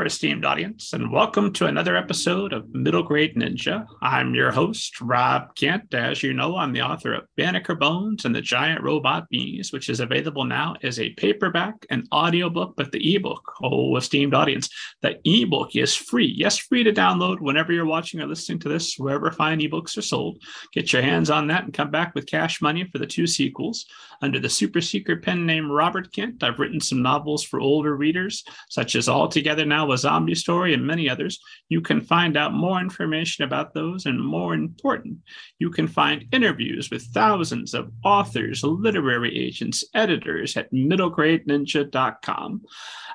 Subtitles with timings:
[0.00, 3.84] There, esteemed audience, and welcome to another episode of Middle Grade Ninja.
[4.00, 5.92] I'm your host, Rob Kent.
[5.92, 9.90] As you know, I'm the author of Banneker Bones and the Giant Robot Bees, which
[9.90, 14.70] is available now as a paperback and audiobook, but the ebook, oh, esteemed audience,
[15.02, 16.32] the ebook is free.
[16.34, 20.02] Yes, free to download whenever you're watching or listening to this, wherever fine ebooks are
[20.02, 20.42] sold.
[20.72, 23.84] Get your hands on that and come back with cash money for the two sequels.
[24.22, 28.44] Under the super secret pen name Robert Kent, I've written some novels for older readers,
[28.70, 32.52] such as All together now a zombie story and many others you can find out
[32.52, 35.18] more information about those and more important.
[35.58, 42.62] You can find interviews with thousands of authors literary agents editors at middlegradeninja.com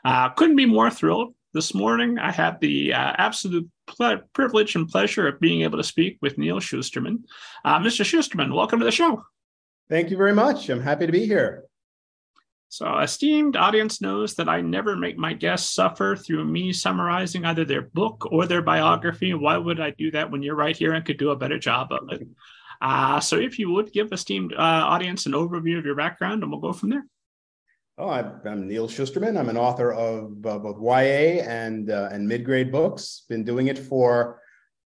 [0.06, 1.34] uh, couldn't be more thrilled.
[1.54, 5.84] This morning i had the uh, absolute ple- privilege and pleasure of being able to
[5.84, 7.24] speak with Neal Shusterman.
[7.64, 9.24] uh, mr Shusterman, welcome to the show.
[9.90, 10.70] Thank you very much.
[10.70, 11.66] I'm happy to be here
[12.76, 17.64] so, esteemed audience knows that I never make my guests suffer through me summarizing either
[17.64, 19.34] their book or their biography.
[19.34, 21.94] Why would I do that when you're right here and could do a better job
[21.94, 22.28] of it?
[22.82, 26.52] Uh, so, if you would give esteemed uh, audience an overview of your background, and
[26.52, 27.06] we'll go from there.
[27.98, 29.40] Oh, I'm Neal Shusterman.
[29.40, 33.24] I'm an author of uh, both YA and uh, and mid grade books.
[33.30, 34.42] Been doing it for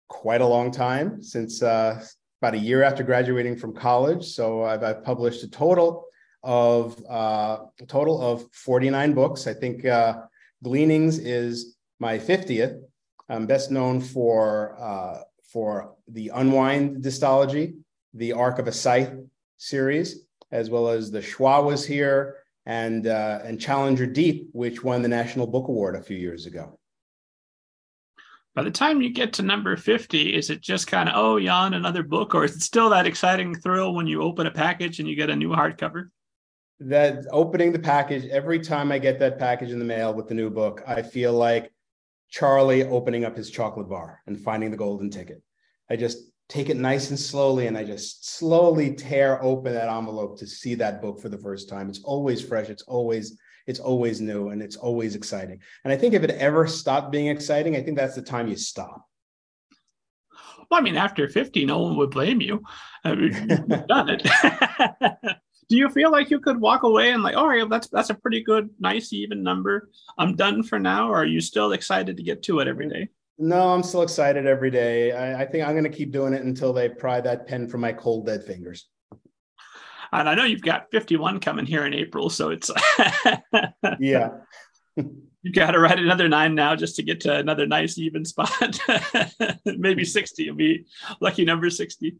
[0.09, 2.03] quite a long time, since uh,
[2.41, 4.25] about a year after graduating from college.
[4.25, 6.06] So I've, I've published a total
[6.47, 9.47] of uh, a total of 49 books.
[9.47, 10.21] I think uh,
[10.63, 12.79] Gleanings is my 50th.
[13.27, 17.75] I'm best known for, uh, for the Unwind dystology,
[18.13, 19.13] the Arc of a Scythe
[19.57, 20.21] series,
[20.53, 25.09] as well as the Schwa was here and, uh, and Challenger Deep, which won the
[25.09, 26.79] National Book Award a few years ago.
[28.55, 31.73] By the time you get to number 50, is it just kind of, oh, yawn,
[31.73, 32.33] another book?
[32.33, 35.29] Or is it still that exciting thrill when you open a package and you get
[35.29, 36.09] a new hardcover?
[36.79, 40.35] That opening the package every time I get that package in the mail with the
[40.35, 41.71] new book, I feel like
[42.29, 45.41] Charlie opening up his chocolate bar and finding the golden ticket.
[45.89, 50.37] I just take it nice and slowly and I just slowly tear open that envelope
[50.39, 51.89] to see that book for the first time.
[51.89, 55.59] It's always fresh, it's always it's always new and it's always exciting.
[55.83, 58.55] And I think if it ever stopped being exciting, I think that's the time you
[58.55, 59.05] stop.
[60.71, 62.63] Well, I mean, after 50, no one would blame you.
[63.03, 64.25] I mean, you've done it.
[65.69, 68.09] do you feel like you could walk away and like, oh, all right, that's that's
[68.09, 69.89] a pretty good, nice, even number.
[70.17, 71.09] I'm done for now.
[71.09, 73.09] Or are you still excited to get to it every day?
[73.37, 75.11] No, I'm still excited every day.
[75.11, 77.81] I, I think I'm going to keep doing it until they pry that pen from
[77.81, 78.87] my cold dead fingers.
[80.11, 82.71] And I know you've got 51 coming here in April, so it's
[83.99, 84.29] yeah.
[84.95, 88.79] you got to write another nine now just to get to another nice even spot.
[89.65, 90.85] Maybe 60 will be
[91.19, 92.15] lucky number 60.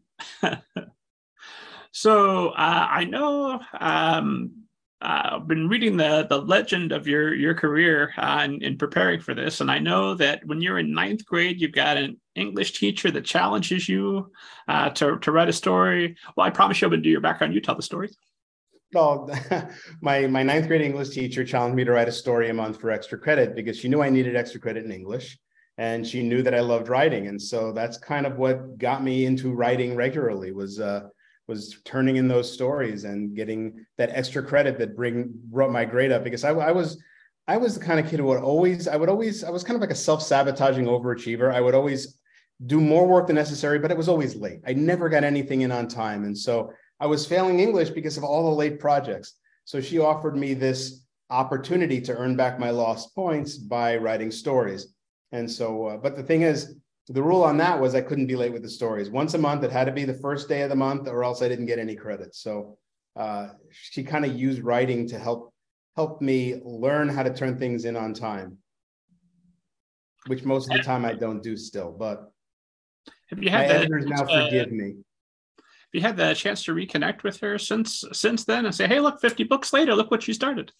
[1.92, 4.52] So uh, I know um,
[5.00, 9.20] uh, I've been reading the the legend of your your career uh, in, in, preparing
[9.20, 12.78] for this, and I know that when you're in ninth grade, you've got an English
[12.78, 14.32] teacher that challenges you
[14.66, 16.16] uh, to to write a story.
[16.36, 17.54] Well, I promise you, to do your background.
[17.54, 18.10] You tell the story.
[18.92, 19.30] Well,
[20.02, 22.90] my my ninth grade English teacher challenged me to write a story a month for
[22.90, 25.38] extra credit because she knew I needed extra credit in English,
[25.76, 29.26] and she knew that I loved writing, and so that's kind of what got me
[29.26, 30.50] into writing regularly.
[30.50, 31.08] Was uh,
[31.48, 36.12] was turning in those stories and getting that extra credit that bring brought my grade
[36.12, 37.02] up because I, I was
[37.48, 39.74] I was the kind of kid who would always I would always I was kind
[39.74, 41.52] of like a self-sabotaging overachiever.
[41.52, 42.18] I would always
[42.66, 44.60] do more work than necessary, but it was always late.
[44.66, 46.24] I never got anything in on time.
[46.24, 49.34] And so I was failing English because of all the late projects.
[49.64, 54.94] So she offered me this opportunity to earn back my lost points by writing stories.
[55.32, 56.74] And so, uh, but the thing is,
[57.14, 59.08] the rule on that was I couldn't be late with the stories.
[59.08, 61.40] Once a month, it had to be the first day of the month, or else
[61.40, 62.34] I didn't get any credit.
[62.34, 62.76] So
[63.16, 65.54] uh, she kind of used writing to help
[65.96, 68.58] help me learn how to turn things in on time,
[70.26, 71.92] which most of the time I don't do still.
[71.92, 72.30] But
[73.30, 74.96] have you had my editors now uh, forgive me?
[75.56, 79.00] Have you had the chance to reconnect with her since since then and say, "Hey,
[79.00, 80.72] look, fifty books later, look what she started."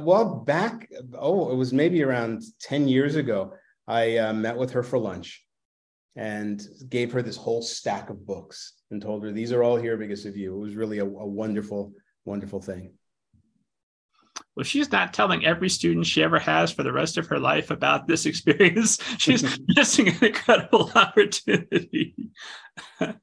[0.00, 0.88] Well, back
[1.18, 3.54] oh, it was maybe around ten years ago.
[3.88, 5.42] I uh, met with her for lunch
[6.18, 9.96] and gave her this whole stack of books and told her these are all here
[9.96, 10.52] because of you.
[10.52, 11.92] It was really a, a wonderful,
[12.24, 12.90] wonderful thing.
[14.56, 17.70] Well, she's not telling every student she ever has for the rest of her life
[17.70, 18.98] about this experience.
[19.18, 22.16] She's missing an incredible opportunity.
[22.98, 23.14] so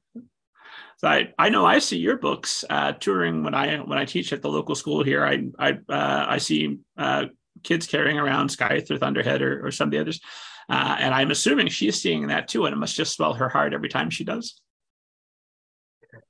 [1.02, 4.40] I, I know I see your books uh, touring when I when I teach at
[4.40, 5.26] the local school here.
[5.26, 7.26] I I uh, I see uh,
[7.62, 10.20] kids carrying around Scythe or Thunderhead or, or some of the others.
[10.68, 13.72] Uh, and I'm assuming she's seeing that too, and it must just swell her heart
[13.72, 14.60] every time she does.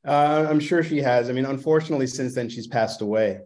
[0.06, 1.30] Uh, I'm sure she has.
[1.30, 3.40] I mean, unfortunately, since then she's passed away.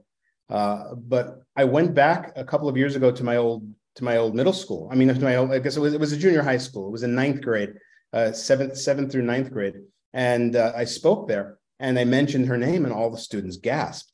[0.48, 4.16] Uh, but I went back a couple of years ago to my old to my
[4.16, 4.88] old middle school.
[4.90, 6.88] I mean, to my old, I guess it was it was a junior high school.
[6.88, 7.74] It was in ninth grade,
[8.12, 9.74] uh, seventh seventh through ninth grade,
[10.12, 14.12] and uh, I spoke there, and I mentioned her name, and all the students gasped,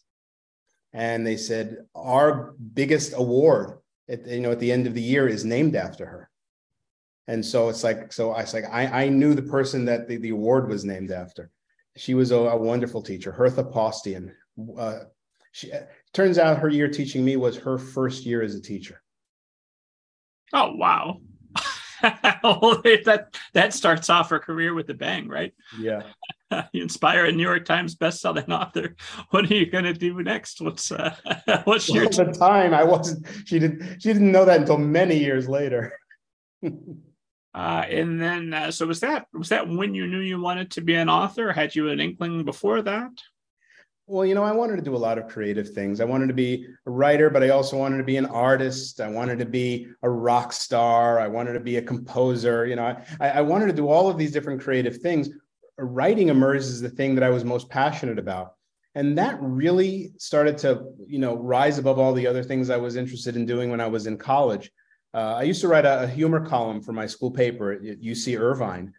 [0.92, 5.26] and they said, "Our biggest award, at, you know, at the end of the year,
[5.26, 6.30] is named after her."
[7.28, 10.16] And so it's like, so I was like, I, I knew the person that the,
[10.16, 11.50] the award was named after.
[11.96, 14.32] She was a, a wonderful teacher, Hertha Postian.
[14.78, 15.00] Uh,
[15.52, 15.72] she
[16.12, 19.02] turns out her year teaching me was her first year as a teacher.
[20.52, 21.20] Oh wow.
[22.02, 25.54] that that starts off her career with a bang, right?
[25.78, 26.02] Yeah.
[26.72, 28.94] you inspire a New York Times best-selling author.
[29.30, 30.60] What are you going to do next?
[30.60, 31.16] What's uh,
[31.64, 32.74] what's well, your at the time?
[32.74, 33.26] I wasn't.
[33.46, 34.00] She didn't.
[34.00, 35.98] She didn't know that until many years later.
[37.56, 40.82] Uh, and then, uh, so was that was that when you knew you wanted to
[40.82, 41.52] be an author?
[41.52, 43.12] Had you an inkling before that?
[44.06, 46.02] Well, you know, I wanted to do a lot of creative things.
[46.02, 49.00] I wanted to be a writer, but I also wanted to be an artist.
[49.00, 51.18] I wanted to be a rock star.
[51.18, 52.66] I wanted to be a composer.
[52.66, 55.30] You know, I, I wanted to do all of these different creative things.
[55.78, 58.52] Writing emerged as the thing that I was most passionate about.
[58.94, 62.96] And that really started to, you know, rise above all the other things I was
[62.96, 64.70] interested in doing when I was in college.
[65.16, 68.38] Uh, I used to write a, a humor column for my school paper at UC
[68.38, 68.92] Irvine,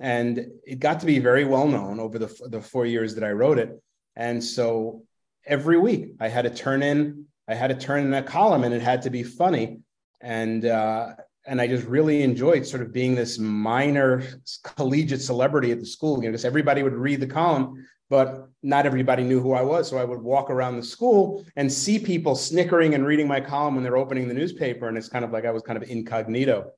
[0.00, 3.32] and it got to be very well known over the, the four years that I
[3.32, 3.82] wrote it
[4.16, 5.02] and so
[5.46, 8.74] every week I had to turn in, I had to turn in a column and
[8.74, 9.80] it had to be funny.
[10.20, 11.14] And, uh,
[11.46, 14.22] and I just really enjoyed sort of being this minor
[14.62, 18.86] collegiate celebrity at the school, you know, because everybody would read the column, but not
[18.86, 19.88] everybody knew who I was.
[19.88, 23.74] So I would walk around the school and see people snickering and reading my column
[23.74, 24.88] when they're opening the newspaper.
[24.88, 26.70] And it's kind of like I was kind of incognito.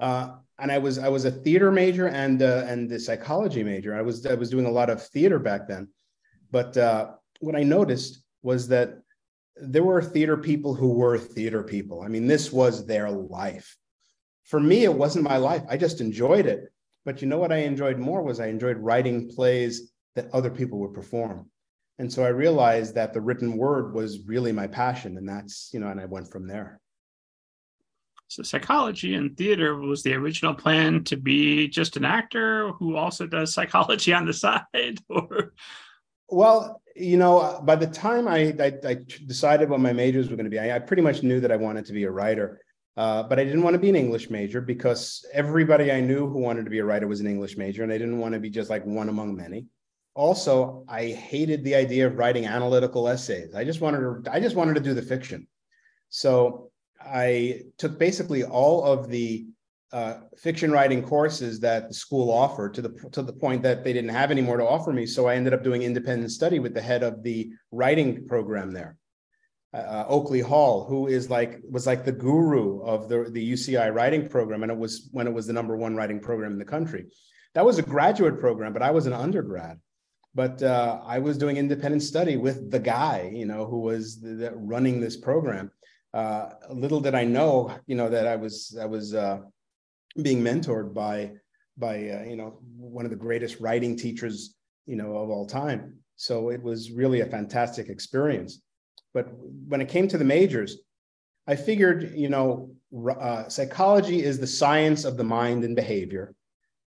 [0.00, 3.94] Uh, and I was I was a theater major and uh, and the psychology major.
[3.94, 5.88] I was I was doing a lot of theater back then,
[6.50, 8.98] but uh, what I noticed was that
[9.56, 12.02] there were theater people who were theater people.
[12.02, 13.76] I mean, this was their life.
[14.44, 15.62] For me, it wasn't my life.
[15.68, 16.72] I just enjoyed it.
[17.04, 20.80] But you know what I enjoyed more was I enjoyed writing plays that other people
[20.80, 21.48] would perform.
[21.98, 25.16] And so I realized that the written word was really my passion.
[25.16, 26.80] And that's, you know, and I went from there.
[28.28, 33.26] So psychology and theater was the original plan to be just an actor who also
[33.26, 35.52] does psychology on the side or
[36.28, 38.96] well, you know, by the time I, I, I
[39.26, 41.56] decided what my majors were going to be, I, I, pretty much knew that I
[41.56, 42.60] wanted to be a writer.
[42.96, 46.38] Uh, but I didn't want to be an English major because everybody I knew who
[46.38, 48.48] wanted to be a writer was an English major, and I didn't want to be
[48.48, 49.66] just like one among many.
[50.16, 53.54] Also, I hated the idea of writing analytical essays.
[53.54, 55.46] I just wanted to, I just wanted to do the fiction.
[56.08, 59.46] So I took basically all of the
[59.92, 63.92] uh, fiction writing courses that the school offered to the to the point that they
[63.92, 65.04] didn't have any more to offer me.
[65.04, 68.96] So I ended up doing independent study with the head of the writing program there,
[69.74, 73.94] uh, uh Oakley Hall, who is like was like the guru of the the UCI
[73.94, 76.64] writing program, and it was when it was the number one writing program in the
[76.64, 77.04] country.
[77.54, 79.78] That was a graduate program, but I was an undergrad.
[80.36, 84.34] But uh, I was doing independent study with the guy, you know, who was the,
[84.34, 85.70] the running this program.
[86.12, 89.38] Uh, little did I know, you know, that I was I was uh,
[90.20, 91.32] being mentored by
[91.78, 95.94] by uh, you know one of the greatest writing teachers you know of all time.
[96.16, 98.60] So it was really a fantastic experience.
[99.14, 99.28] But
[99.66, 100.76] when it came to the majors
[101.46, 102.70] i figured you know
[103.20, 106.34] uh, psychology is the science of the mind and behavior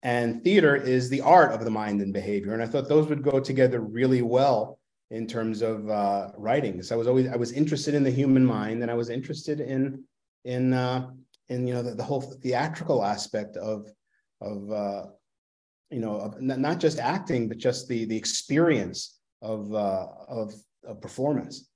[0.03, 3.23] and theater is the art of the mind and behavior and i thought those would
[3.23, 4.79] go together really well
[5.11, 8.45] in terms of uh, writing so i was always i was interested in the human
[8.45, 10.03] mind and i was interested in
[10.45, 11.11] in uh,
[11.49, 13.87] and you know the, the whole theatrical aspect of
[14.41, 15.07] of uh,
[15.91, 20.55] you know of not just acting but just the the experience of uh, of,
[20.87, 21.69] of performance.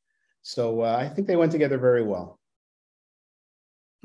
[0.43, 2.39] So uh, I think they went together very well.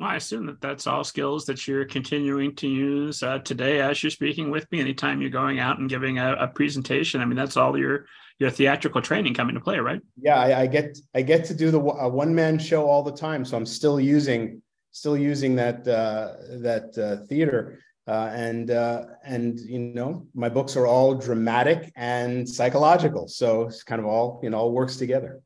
[0.01, 4.09] I assume that that's all skills that you're continuing to use uh, today as you're
[4.09, 4.79] speaking with me.
[4.79, 8.05] Anytime you're going out and giving a, a presentation, I mean, that's all your
[8.39, 10.01] your theatrical training coming to play, right?
[10.21, 13.43] Yeah, I, I get I get to do the one man show all the time,
[13.43, 17.79] so I'm still using still using that uh, that uh, theater.
[18.07, 23.83] Uh, and uh, and you know my books are all dramatic and psychological, so it's
[23.83, 25.41] kind of all you know all works together.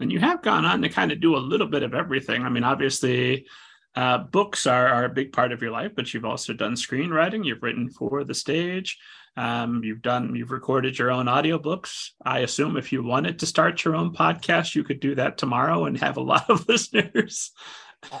[0.00, 2.42] And you have gone on to kind of do a little bit of everything.
[2.42, 3.46] I mean, obviously,
[3.94, 7.44] uh, books are, are a big part of your life, but you've also done screenwriting.
[7.44, 8.98] You've written for the stage.
[9.36, 12.10] Um, you've done, you've recorded your own audiobooks.
[12.24, 15.84] I assume if you wanted to start your own podcast, you could do that tomorrow
[15.86, 17.52] and have a lot of listeners.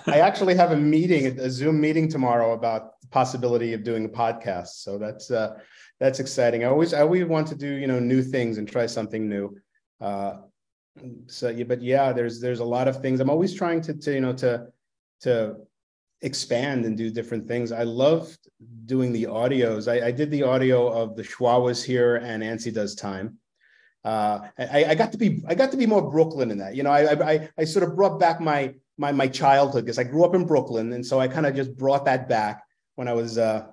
[0.06, 4.08] I actually have a meeting, a Zoom meeting tomorrow about the possibility of doing a
[4.08, 4.68] podcast.
[4.68, 5.58] So that's uh,
[6.00, 6.64] that's exciting.
[6.64, 9.56] I always I always want to do you know new things and try something new.
[10.00, 10.38] Uh,
[11.26, 13.20] so yeah, but yeah, there's there's a lot of things.
[13.20, 14.68] I'm always trying to to you know to
[15.22, 15.56] to
[16.22, 17.72] expand and do different things.
[17.72, 18.48] I loved
[18.86, 19.90] doing the audios.
[19.90, 23.38] I, I did the audio of the Schwa was here and Antsy does time.
[24.04, 26.74] Uh, I, I, got to be I got to be more Brooklyn in that.
[26.74, 30.04] You know, I I, I sort of brought back my my my childhood because I
[30.04, 32.62] grew up in Brooklyn, and so I kind of just brought that back
[32.94, 33.66] when I was uh,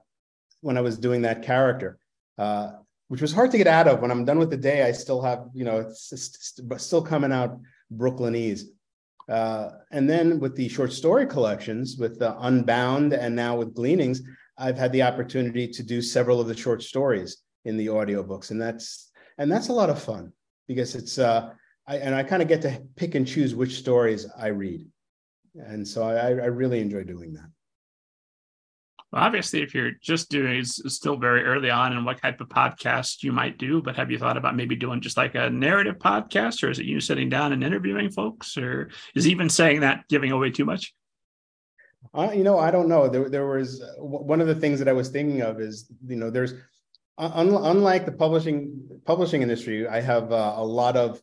[0.62, 2.00] when I was doing that character,
[2.38, 2.72] uh,
[3.08, 4.02] which was hard to get out of.
[4.02, 6.34] When I'm done with the day, I still have you know it's,
[6.78, 7.60] still coming out
[7.94, 8.64] Brooklynese.
[9.28, 14.22] Uh, and then with the short story collections, with the Unbound and now with Gleanings,
[14.58, 18.52] I've had the opportunity to do several of the short stories in the audiobooks.
[18.52, 20.32] And that's and that's a lot of fun
[20.68, 21.52] because it's uh
[21.88, 24.88] I, and I kind of get to pick and choose which stories I read.
[25.56, 27.50] And so I, I really enjoy doing that.
[29.12, 32.50] Well, obviously, if you're just doing it's still very early on and what type of
[32.50, 35.98] podcast you might do, but have you thought about maybe doing just like a narrative
[36.00, 40.06] podcast, or is it you sitting down and interviewing folks, or is even saying that
[40.10, 40.94] giving away too much?
[42.14, 43.08] Uh, you know, I don't know.
[43.08, 46.16] There, there was uh, one of the things that I was thinking of is, you
[46.16, 46.54] know, there's
[47.18, 51.22] un, unlike the publishing publishing industry, I have uh, a lot of,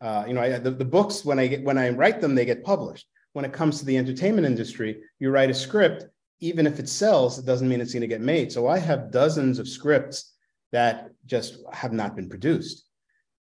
[0.00, 2.44] uh, you know, I, the, the books when I get when I write them, they
[2.44, 3.06] get published.
[3.32, 6.06] When it comes to the entertainment industry, you write a script
[6.44, 8.52] even if it sells, it doesn't mean it's going to get made.
[8.52, 10.34] So I have dozens of scripts
[10.72, 12.84] that just have not been produced.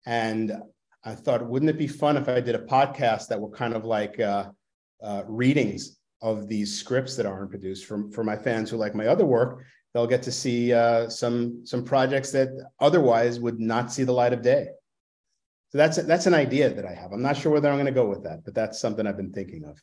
[0.05, 0.53] And
[1.03, 3.85] I thought, wouldn't it be fun if I did a podcast that were kind of
[3.85, 4.49] like uh,
[5.01, 9.07] uh, readings of these scripts that aren't produced from for my fans who like my
[9.07, 9.63] other work?
[9.93, 14.31] They'll get to see uh, some some projects that otherwise would not see the light
[14.31, 14.67] of day.
[15.69, 17.11] So that's that's an idea that I have.
[17.13, 19.33] I'm not sure whether I'm going to go with that, but that's something I've been
[19.33, 19.81] thinking of.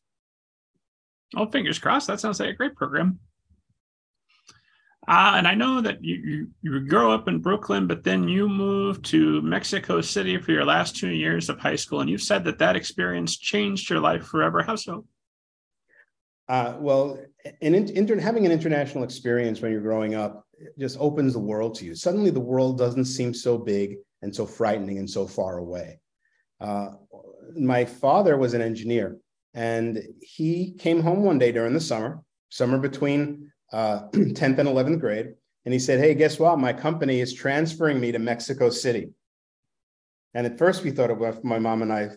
[1.36, 2.06] Oh, fingers crossed.
[2.06, 3.18] That sounds like a great program.
[5.06, 8.46] Uh, and I know that you, you, you grow up in Brooklyn, but then you
[8.46, 12.44] moved to Mexico City for your last two years of high school, and you said
[12.44, 14.62] that that experience changed your life forever.
[14.62, 15.06] How so?
[16.46, 17.18] Uh, well,
[17.62, 20.46] in, in, having an international experience when you're growing up
[20.78, 21.94] just opens the world to you.
[21.94, 26.00] Suddenly, the world doesn't seem so big and so frightening and so far away.
[26.60, 26.90] Uh,
[27.56, 29.16] my father was an engineer,
[29.54, 35.00] and he came home one day during the summer, summer between uh, 10th and 11th
[35.00, 35.34] grade.
[35.64, 36.58] And he said, Hey, guess what?
[36.58, 39.10] My company is transferring me to Mexico City.
[40.34, 42.10] And at first we thought it was my mom and I,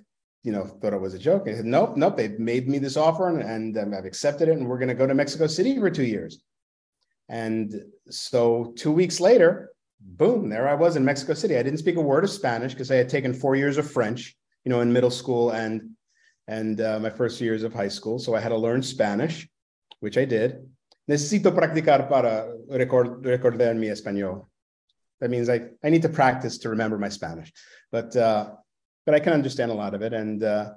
[0.43, 1.47] you know, thought it was a joke.
[1.47, 4.57] I said, Nope, nope, they've made me this offer and, and um, I've accepted it.
[4.57, 6.41] And we're going to go to Mexico City for two years.
[7.29, 9.71] And so two weeks later,
[10.01, 11.57] boom, there I was in Mexico City.
[11.57, 14.35] I didn't speak a word of Spanish because I had taken four years of French,
[14.65, 15.91] you know, in middle school and
[16.47, 18.19] and uh, my first years of high school.
[18.19, 19.47] So I had to learn Spanish,
[19.99, 20.67] which I did.
[21.09, 24.47] Necesito practicar para recordar mi español.
[25.19, 27.51] That means I, I need to practice to remember my Spanish,
[27.91, 28.51] but uh,
[29.05, 30.71] but I can understand a lot of it, and uh,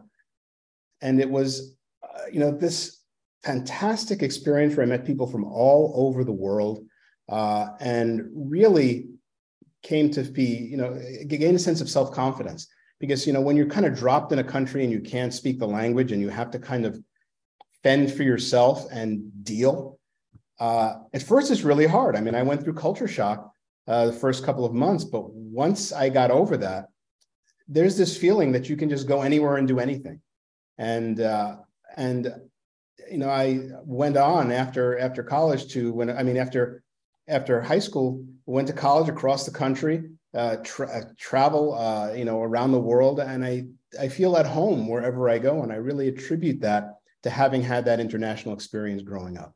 [1.01, 3.01] and it was uh, you know this
[3.43, 6.85] fantastic experience where I met people from all over the world,
[7.29, 9.09] uh, and really
[9.83, 12.69] came to be you know gain a sense of self confidence
[13.01, 15.59] because you know when you're kind of dropped in a country and you can't speak
[15.59, 16.99] the language and you have to kind of
[17.83, 19.99] fend for yourself and deal
[20.61, 22.17] uh, at first it's really hard.
[22.17, 23.53] I mean i went through culture shock
[23.87, 26.87] uh, the first couple of months but once i got over that
[27.69, 30.21] there's this feeling that you can just go anywhere and do anything.
[30.77, 31.57] And uh,
[31.97, 32.33] and
[33.11, 36.83] you know i went on after after college to when i mean after
[37.29, 42.25] after high school went to college across the country uh, tra- uh, travel, uh, you
[42.25, 43.65] know, around the world, and I
[44.01, 47.85] I feel at home wherever I go, and I really attribute that to having had
[47.87, 49.55] that international experience growing up.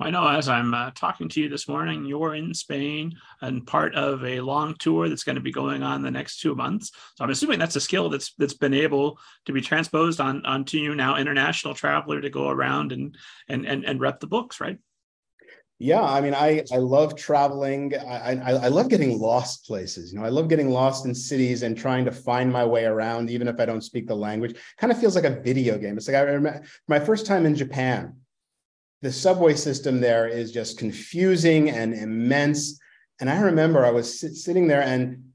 [0.00, 3.94] I know as I'm uh, talking to you this morning, you're in Spain and part
[3.94, 6.90] of a long tour that's going to be going on the next two months.
[7.14, 10.78] So I'm assuming that's a skill that's that's been able to be transposed on onto
[10.78, 13.16] you now, international traveler, to go around and
[13.48, 14.78] and and, and rep the books, right?
[15.80, 17.94] Yeah, I mean, I I love traveling.
[17.96, 20.12] I, I, I love getting lost places.
[20.12, 23.28] You know, I love getting lost in cities and trying to find my way around,
[23.28, 24.56] even if I don't speak the language.
[24.78, 25.96] Kind of feels like a video game.
[25.96, 28.16] It's like I remember my first time in Japan.
[29.02, 32.78] The subway system there is just confusing and immense.
[33.20, 35.32] And I remember I was sit, sitting there, and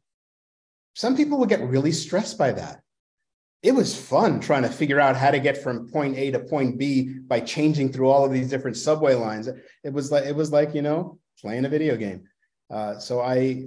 [0.96, 2.82] some people would get really stressed by that
[3.62, 6.78] it was fun trying to figure out how to get from point A to point
[6.78, 9.50] B by changing through all of these different subway lines.
[9.84, 12.24] It was like it was like you know playing a video game.
[12.70, 13.66] Uh, so I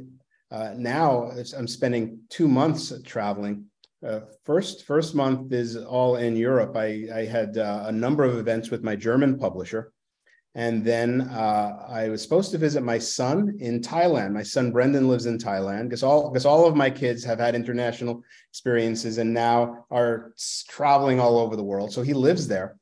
[0.50, 3.66] uh, now I'm spending two months traveling.
[4.06, 6.74] Uh, first first month is all in Europe.
[6.76, 9.92] I I had uh, a number of events with my German publisher.
[10.54, 14.32] And then uh, I was supposed to visit my son in Thailand.
[14.32, 17.54] My son Brendan lives in Thailand because all because all of my kids have had
[17.54, 20.32] international experiences and now are
[20.68, 21.90] traveling all over the world.
[21.92, 22.76] So he lives there.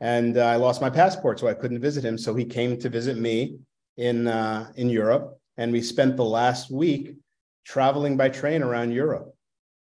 [0.00, 2.18] and uh, I lost my passport, so I couldn't visit him.
[2.18, 3.58] So he came to visit me
[3.96, 7.14] in uh, in Europe, and we spent the last week
[7.64, 9.32] traveling by train around Europe,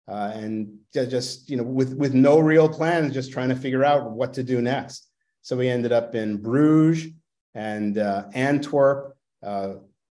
[0.08, 4.12] uh, and just you know with with no real plans, just trying to figure out
[4.12, 5.05] what to do next.
[5.46, 7.12] So we ended up in Bruges
[7.54, 9.16] and uh, Antwerp.
[9.40, 9.74] Uh,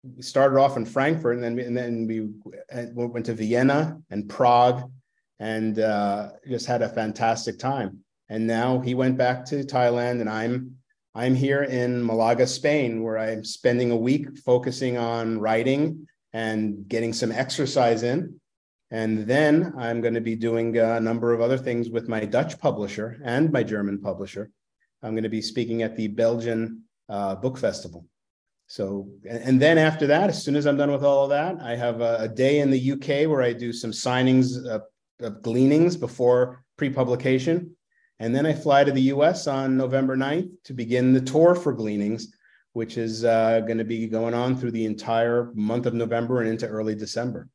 [0.04, 2.28] we started off in Frankfurt, and then and then we
[2.94, 4.88] went to Vienna and Prague,
[5.40, 8.04] and uh, just had a fantastic time.
[8.28, 10.76] And now he went back to Thailand, and I'm
[11.12, 17.12] I'm here in Malaga, Spain, where I'm spending a week focusing on writing and getting
[17.12, 18.40] some exercise in.
[18.92, 22.60] And then I'm going to be doing a number of other things with my Dutch
[22.60, 24.52] publisher and my German publisher.
[25.02, 28.06] I'm going to be speaking at the Belgian uh, Book Festival.
[28.68, 31.76] So, and then after that, as soon as I'm done with all of that, I
[31.76, 34.82] have a, a day in the UK where I do some signings of,
[35.20, 37.76] of gleanings before pre publication.
[38.18, 41.72] And then I fly to the US on November 9th to begin the tour for
[41.72, 42.34] Gleanings,
[42.72, 46.48] which is uh, going to be going on through the entire month of November and
[46.48, 47.48] into early December.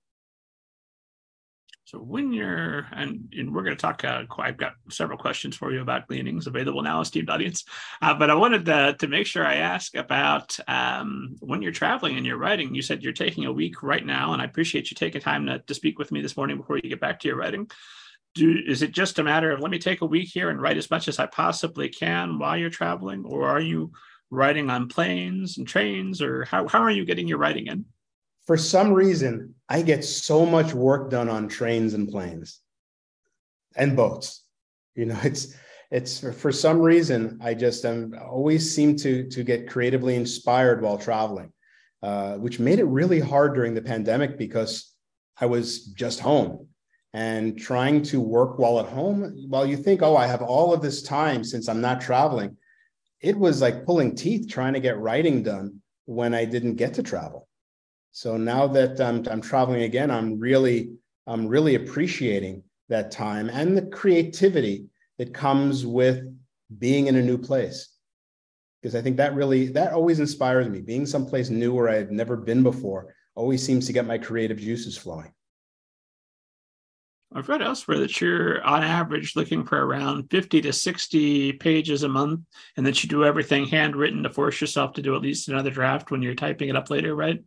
[1.91, 5.73] So when you're, and, and we're going to talk, uh, I've got several questions for
[5.73, 7.65] you about gleanings available now, esteemed audience.
[8.01, 12.15] Uh, but I wanted to, to make sure I ask about um, when you're traveling
[12.15, 12.73] and you're writing.
[12.73, 15.59] You said you're taking a week right now, and I appreciate you taking time to,
[15.59, 17.69] to speak with me this morning before you get back to your writing
[18.33, 20.77] do is it just a matter of let me take a week here and write
[20.77, 23.91] as much as I possibly can while you're traveling, or are you
[24.29, 27.83] writing on planes and trains, or how how are you getting your writing in?
[28.51, 32.59] For some reason, I get so much work done on trains and planes
[33.77, 34.43] and boats.
[34.93, 35.55] You know, it's
[35.89, 40.97] it's for some reason I just am always seem to to get creatively inspired while
[40.97, 41.53] traveling,
[42.03, 44.93] uh, which made it really hard during the pandemic because
[45.39, 46.67] I was just home
[47.13, 49.45] and trying to work while at home.
[49.47, 52.57] While you think oh i have all of this time since i'm not traveling.
[53.21, 57.03] It was like pulling teeth trying to get writing done when i didn't get to
[57.03, 57.47] travel
[58.11, 60.91] so now that I'm, I'm traveling again i'm really
[61.27, 64.85] i'm really appreciating that time and the creativity
[65.17, 66.23] that comes with
[66.79, 67.89] being in a new place.
[68.81, 70.81] Because i think that really that always inspires me.
[70.81, 74.97] Being someplace new where i've never been before always seems to get my creative juices
[74.97, 75.31] flowing.
[77.33, 82.09] I've read elsewhere that you're on average looking for around 50 to 60 pages a
[82.09, 82.41] month
[82.75, 86.11] and that you do everything handwritten to force yourself to do at least another draft
[86.11, 87.41] when you're typing it up later, right?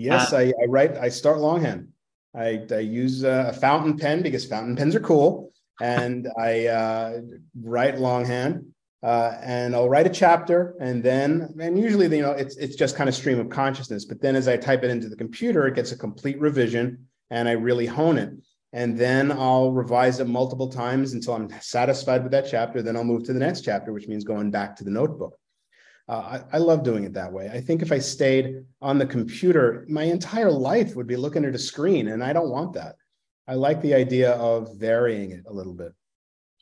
[0.00, 1.88] Yes, uh, I, I, write, I start longhand.
[2.34, 5.52] I, I use a fountain pen because fountain pens are cool.
[5.80, 7.20] And I uh,
[7.62, 8.66] write longhand.
[9.02, 12.96] Uh, and I'll write a chapter, and then, and usually, you know, it's it's just
[12.96, 14.04] kind of stream of consciousness.
[14.04, 17.48] But then, as I type it into the computer, it gets a complete revision, and
[17.48, 18.30] I really hone it
[18.72, 22.82] and then I'll revise it multiple times until I'm satisfied with that chapter.
[22.82, 25.36] Then I'll move to the next chapter, which means going back to the notebook.
[26.10, 27.48] Uh, I, I, love doing it that way.
[27.48, 31.54] I think if I stayed on the computer, my entire life would be looking at
[31.54, 32.96] a screen, and I don't want that.
[33.46, 35.92] I like the idea of varying it a little bit.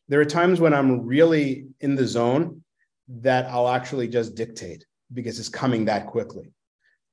[0.06, 2.62] There are times when I'm really in the zone
[3.08, 4.84] that I'll actually just dictate
[5.14, 6.52] because it's coming that quickly.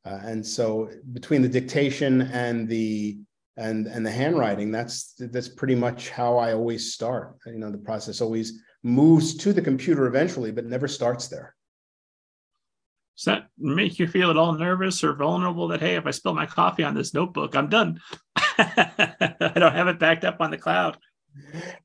[0.04, 3.18] Uh, and so between the dictation and the
[3.56, 7.78] and and the handwriting that's that's pretty much how i always start you know the
[7.78, 11.55] process always moves to the computer eventually but never starts there
[13.18, 16.34] does that make you feel at all nervous or vulnerable that hey if i spill
[16.34, 18.00] my coffee on this notebook i'm done?
[18.58, 20.98] I don't have it backed up on the cloud.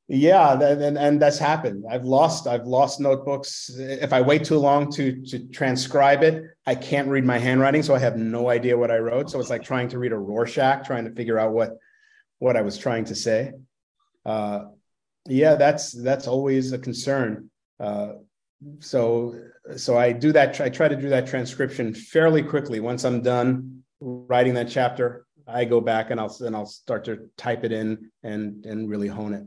[0.07, 1.85] Yeah and, and that's happened.
[1.91, 3.71] I've lost i've lost notebooks.
[3.77, 7.95] If i wait too long to to transcribe it i can't read my handwriting so
[7.95, 9.31] i have no idea what i wrote.
[9.31, 11.77] So it's like trying to read a rorschach trying to figure out what
[12.39, 13.53] what i was trying to say.
[14.25, 14.67] Uh,
[15.29, 17.51] yeah that's that's always a concern.
[17.79, 18.13] Uh,
[18.81, 19.35] so
[19.77, 23.83] so i do that i try to do that transcription fairly quickly once i'm done
[24.01, 28.11] writing that chapter I go back and I'll and I'll start to type it in
[28.23, 29.45] and and really hone it.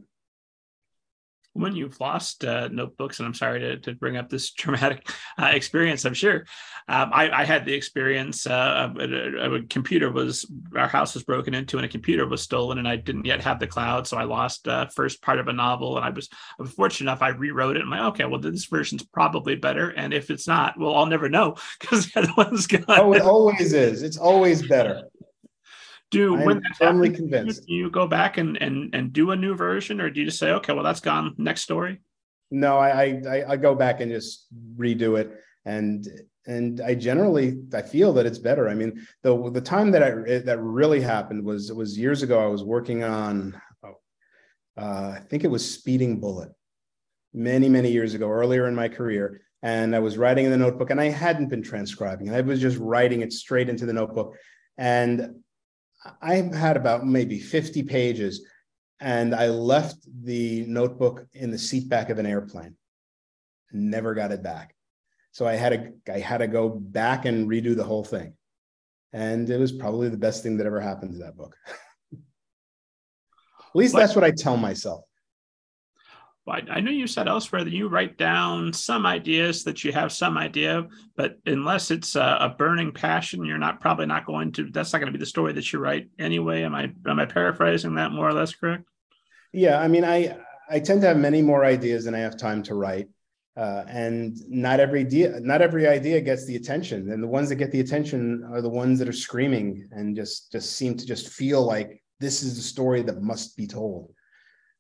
[1.54, 5.52] When you've lost uh, notebooks, and I'm sorry to, to bring up this traumatic uh,
[5.54, 6.46] experience, I'm sure
[6.88, 8.46] um, I, I, had the experience.
[8.46, 12.80] Uh, a, a, computer was our house was broken into, and a computer was stolen,
[12.80, 15.54] and I didn't yet have the cloud, so I lost uh, first part of a
[15.54, 15.98] novel.
[15.98, 16.30] And I was,
[16.76, 17.84] fortunate enough I rewrote it.
[17.84, 21.30] I'm like, okay, well this version's probably better, and if it's not, well I'll never
[21.30, 22.84] know because the other one's gone.
[22.88, 24.04] Oh, it always is.
[24.04, 25.04] It's always better
[26.14, 27.68] do I'm when that's firmly happens, convinced.
[27.68, 30.40] Do you go back and, and and do a new version, or do you just
[30.40, 32.02] say, okay, well that's gone, next story?
[32.52, 34.48] No, I I, I go back and just
[34.78, 35.32] redo it,
[35.66, 36.08] and
[36.46, 38.70] and I generally I feel that it's better.
[38.70, 42.40] I mean, the the time that I that really happened was was years ago.
[42.40, 43.96] I was working on, oh,
[44.78, 46.52] uh, I think it was Speeding Bullet,
[47.34, 49.42] many, many years ago, earlier in my career.
[49.62, 52.34] And I was writing in the notebook and I hadn't been transcribing.
[52.34, 54.36] I was just writing it straight into the notebook.
[54.78, 55.43] And
[56.22, 58.46] I had about maybe 50 pages
[59.00, 62.76] and I left the notebook in the seat back of an airplane.
[63.72, 64.76] Never got it back.
[65.32, 65.70] So I had
[66.06, 68.34] to I had to go back and redo the whole thing.
[69.12, 71.56] And it was probably the best thing that ever happened to that book.
[72.14, 72.20] At
[73.76, 75.04] least that's what I tell myself.
[76.46, 80.38] I know you said elsewhere that you write down some ideas that you have some
[80.38, 84.70] idea, but unless it's a, a, burning passion, you're not probably not going to.
[84.70, 86.64] That's not going to be the story that you write anyway.
[86.64, 88.84] Am I am I paraphrasing that more or less correct?
[89.54, 90.38] Yeah, I mean, I
[90.70, 93.08] I tend to have many more ideas than I have time to write,
[93.56, 97.10] uh, and not every idea not every idea gets the attention.
[97.10, 100.52] And the ones that get the attention are the ones that are screaming and just
[100.52, 104.14] just seem to just feel like this is the story that must be told.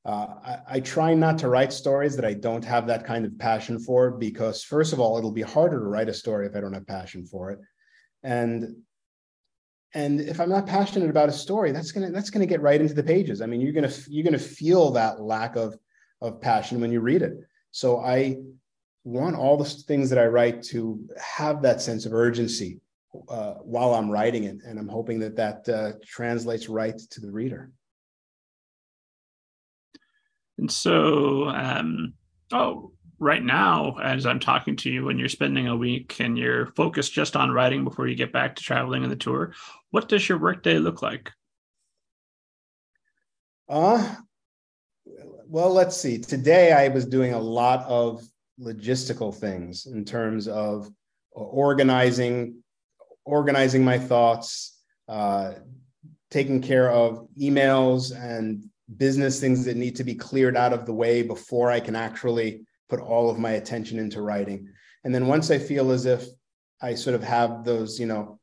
[0.05, 3.39] Uh, I, I, try not to write stories that I don't have that kind of
[3.39, 6.59] passion for because, first of all, it'll be harder to write a story if I
[6.59, 7.59] don't have passion for it,
[8.21, 8.75] and
[9.93, 12.93] and if I'm not passionate about a story, that's gonna that's gonna get right into
[12.93, 13.41] the pages.
[13.41, 15.77] I mean, you're gonna you're gonna feel that lack of
[16.21, 17.33] of passion when you read it.
[17.71, 18.39] So I
[19.05, 22.79] want all the things that I write to have that sense of urgency
[23.29, 27.31] uh, while I'm writing it, and I'm hoping that that uh, translates right to the
[27.31, 27.71] reader.
[30.57, 32.13] And so, um,
[32.51, 36.67] oh, right now, as I'm talking to you, when you're spending a week and you're
[36.67, 39.53] focused just on writing before you get back to traveling and the tour,
[39.91, 41.31] what does your workday look like?
[43.69, 44.15] Uh,
[45.47, 46.17] well, let's see.
[46.19, 48.21] Today I was doing a lot of
[48.59, 50.89] logistical things in terms of
[51.31, 52.61] organizing,
[53.25, 55.53] organizing my thoughts, uh,
[56.29, 60.93] taking care of emails and business things that need to be cleared out of the
[60.93, 64.69] way before I can actually put all of my attention into writing.
[65.03, 66.25] And then once I feel as if
[66.81, 68.39] I sort of have those, you know,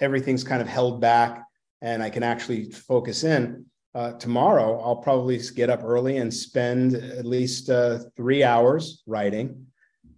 [0.00, 1.44] everything's kind of held back
[1.80, 6.94] and I can actually focus in, uh, tomorrow I'll probably get up early and spend
[6.94, 9.66] at least uh, three hours writing.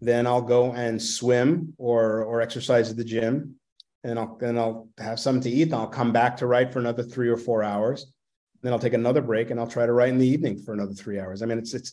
[0.00, 3.56] Then I'll go and swim or or exercise at the gym,
[4.04, 5.64] and I'll then I'll have something to eat.
[5.64, 8.12] And I'll come back to write for another three or four hours
[8.66, 10.92] then I'll take another break and I'll try to write in the evening for another
[10.92, 11.40] three hours.
[11.40, 11.92] I mean, it's it's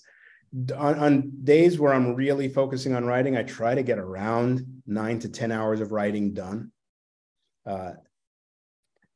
[0.75, 5.19] on, on days where I'm really focusing on writing, I try to get around nine
[5.19, 6.71] to ten hours of writing done.
[7.65, 7.91] Uh,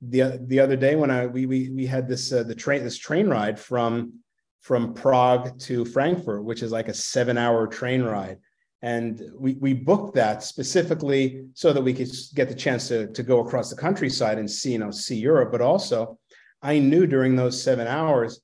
[0.01, 2.97] the the other day when I we we we had this uh, the train this
[2.97, 4.19] train ride from
[4.61, 8.37] from Prague to Frankfurt, which is like a seven hour train ride.
[8.83, 13.23] And we, we booked that specifically so that we could get the chance to, to
[13.23, 16.19] go across the countryside and see, you know, see Europe, but also
[16.67, 18.41] I knew during those seven hours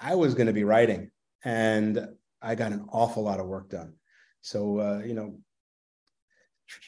[0.00, 1.10] I was going to be writing,
[1.44, 2.08] and
[2.40, 3.92] I got an awful lot of work done.
[4.40, 5.38] So uh, you know,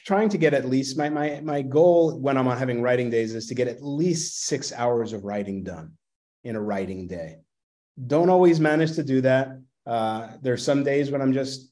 [0.03, 3.45] trying to get at least my my my goal when I'm having writing days is
[3.47, 5.91] to get at least six hours of writing done
[6.43, 7.37] in a writing day.
[8.07, 9.61] Don't always manage to do that.
[9.85, 11.71] Uh, there's some days when I'm just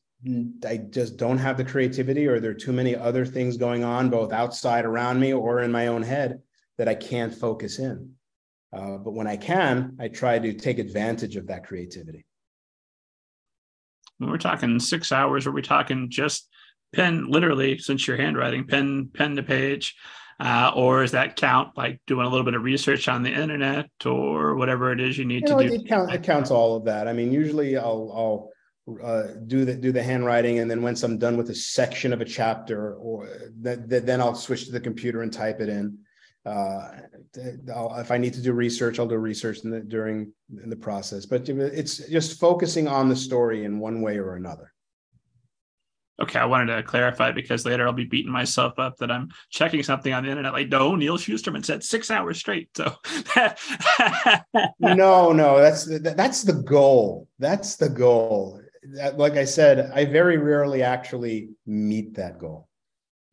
[0.64, 4.12] I just don't have the creativity, or there are too many other things going on,
[4.12, 6.40] both outside around me or in my own head,
[6.78, 8.17] that I can't focus in.
[8.78, 12.26] Uh, but when I can, I try to take advantage of that creativity.
[14.20, 16.48] When we're talking six hours, are we talking just
[16.94, 19.96] pen, literally, since you're handwriting, pen, pen to page?
[20.40, 23.90] Uh, or is that count like doing a little bit of research on the internet
[24.06, 25.74] or whatever it is you need you know, to do?
[25.74, 27.08] It, count, it counts all of that.
[27.08, 28.12] I mean, usually I'll,
[28.88, 32.14] I'll uh, do the do the handwriting, and then once I'm done with a section
[32.14, 33.28] of a chapter, or
[33.62, 35.98] that, then I'll switch to the computer and type it in
[36.48, 36.90] uh,
[37.38, 41.26] if I need to do research, I'll do research in the, during in the process.
[41.26, 44.74] But it's just focusing on the story in one way or another.
[46.20, 49.84] Okay, I wanted to clarify because later I'll be beating myself up that I'm checking
[49.84, 50.52] something on the internet.
[50.52, 52.70] Like, no, Neal Shusterman said six hours straight.
[52.76, 52.96] So,
[54.80, 57.28] no, no, that's that's the goal.
[57.38, 58.62] That's the goal.
[59.14, 62.67] Like I said, I very rarely actually meet that goal.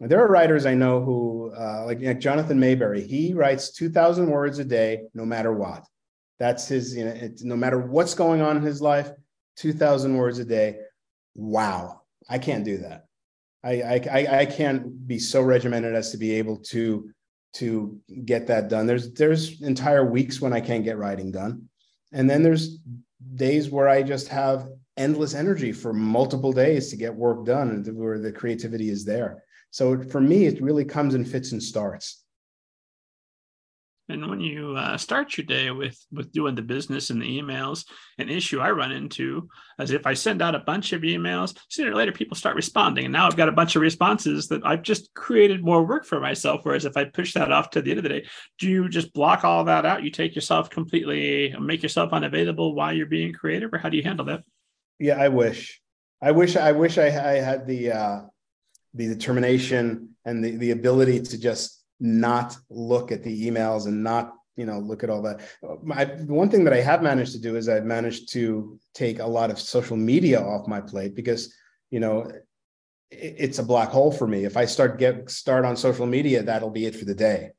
[0.01, 4.59] There are writers I know who, uh, like, like Jonathan Maberry, he writes 2,000 words
[4.59, 5.87] a day, no matter what.
[6.39, 9.11] That's his, you know, no matter what's going on in his life,
[9.57, 10.79] 2,000 words a day.
[11.35, 12.03] Wow.
[12.29, 13.07] I can't do that.
[13.63, 17.11] I, I, I can't be so regimented as to be able to,
[17.55, 18.87] to get that done.
[18.87, 21.69] There's, there's entire weeks when I can't get writing done.
[22.13, 22.79] And then there's
[23.37, 27.97] days where I just have endless energy for multiple days to get work done and
[27.97, 29.44] where the creativity is there.
[29.75, 32.23] So for me, it really comes in fits and starts.
[34.09, 37.85] And when you uh, start your day with with doing the business and the emails,
[38.19, 39.49] an issue I run into
[39.81, 43.07] is if I send out a bunch of emails, sooner or later people start responding,
[43.07, 46.21] and now I've got a bunch of responses that I've just created more work for
[46.21, 46.61] myself.
[46.63, 48.29] Whereas if I push that off to the end of the day,
[48.61, 50.05] do you just block all that out?
[50.05, 54.05] You take yourself completely, make yourself unavailable while you're being creative, or how do you
[54.05, 54.45] handle that?
[55.01, 55.83] Yeah, I wish,
[56.23, 58.21] I wish, I wish I, I had the uh,
[58.95, 64.35] the determination and the the ability to just not look at the emails and not
[64.57, 65.41] you know look at all that.
[65.63, 69.51] One thing that i have managed to do is i've managed to take a lot
[69.51, 71.53] of social media off my plate because
[71.91, 74.45] you know it, it's a black hole for me.
[74.45, 77.51] If i start get start on social media that'll be it for the day.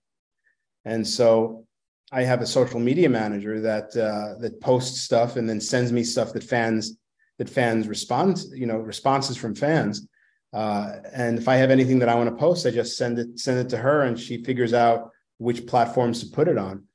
[0.86, 1.65] And so
[2.12, 6.04] i have a social media manager that uh, that posts stuff and then sends me
[6.04, 6.98] stuff that fans
[7.39, 10.08] that fans respond you know responses from fans
[10.56, 13.38] uh, and if I have anything that I want to post, I just send it
[13.38, 16.86] send it to her, and she figures out which platforms to put it on.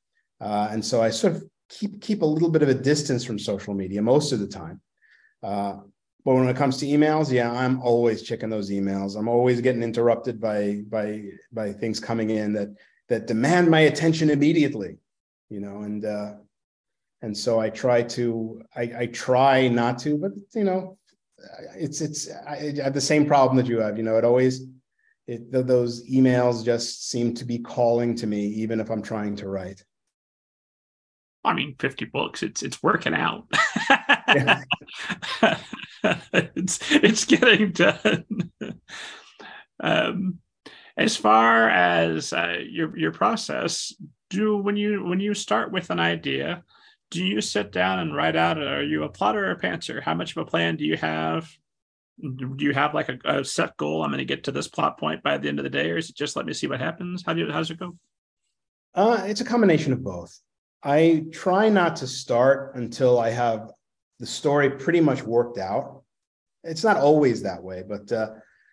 [0.41, 3.39] Uh, and so I sort of keep keep a little bit of a distance from
[3.39, 4.81] social media most of the time.
[5.43, 5.75] Uh,
[6.25, 9.15] but when it comes to emails, yeah, I'm always checking those emails.
[9.15, 12.71] I'm always getting interrupted by by by things coming in that
[13.11, 14.97] that demand my attention immediately,
[15.51, 15.83] you know.
[15.83, 16.33] And uh,
[17.21, 20.97] and so I try to I, I try not to, but you know,
[21.77, 23.97] it's it's I, I have the same problem that you have.
[23.97, 24.67] You know, it always
[25.27, 29.49] it those emails just seem to be calling to me, even if I'm trying to
[29.49, 29.85] write.
[31.45, 33.47] I mean, 50 books, it's it's working out.
[36.35, 38.25] it's it's getting done.
[39.83, 40.39] um,
[40.97, 43.95] as far as uh, your your process,
[44.29, 46.63] do when you when you start with an idea,
[47.11, 50.03] do you sit down and write out are you a plotter or a pantser?
[50.03, 51.51] How much of a plan do you have?
[52.21, 54.99] Do you have like a, a set goal i'm going to get to this plot
[54.99, 56.81] point by the end of the day or is it just let me see what
[56.81, 57.25] happens?
[57.25, 57.97] How do you how does it go?
[58.95, 60.39] Uh, it's a combination of both.
[60.83, 63.71] I try not to start until i have
[64.19, 66.03] the story pretty much worked out.
[66.63, 68.31] It's not always that way but uh,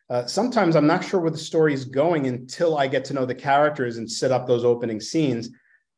[0.10, 3.26] uh, sometimes i'm not sure where the story is going until i get to know
[3.26, 5.50] the characters and set up those opening scenes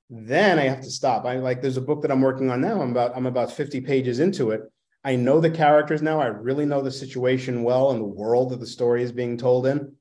[0.09, 1.25] then I have to stop.
[1.25, 2.81] I like there's a book that I'm working on now.
[2.81, 4.61] I'm about I'm about 50 pages into it.
[5.03, 6.19] I know the characters now.
[6.19, 9.67] I really know the situation well and the world that the story is being told
[9.67, 9.95] in.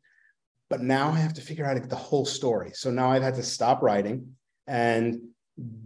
[0.71, 2.73] But now I have to figure out the whole story.
[2.75, 4.35] So now I've had to stop writing,
[4.67, 5.21] and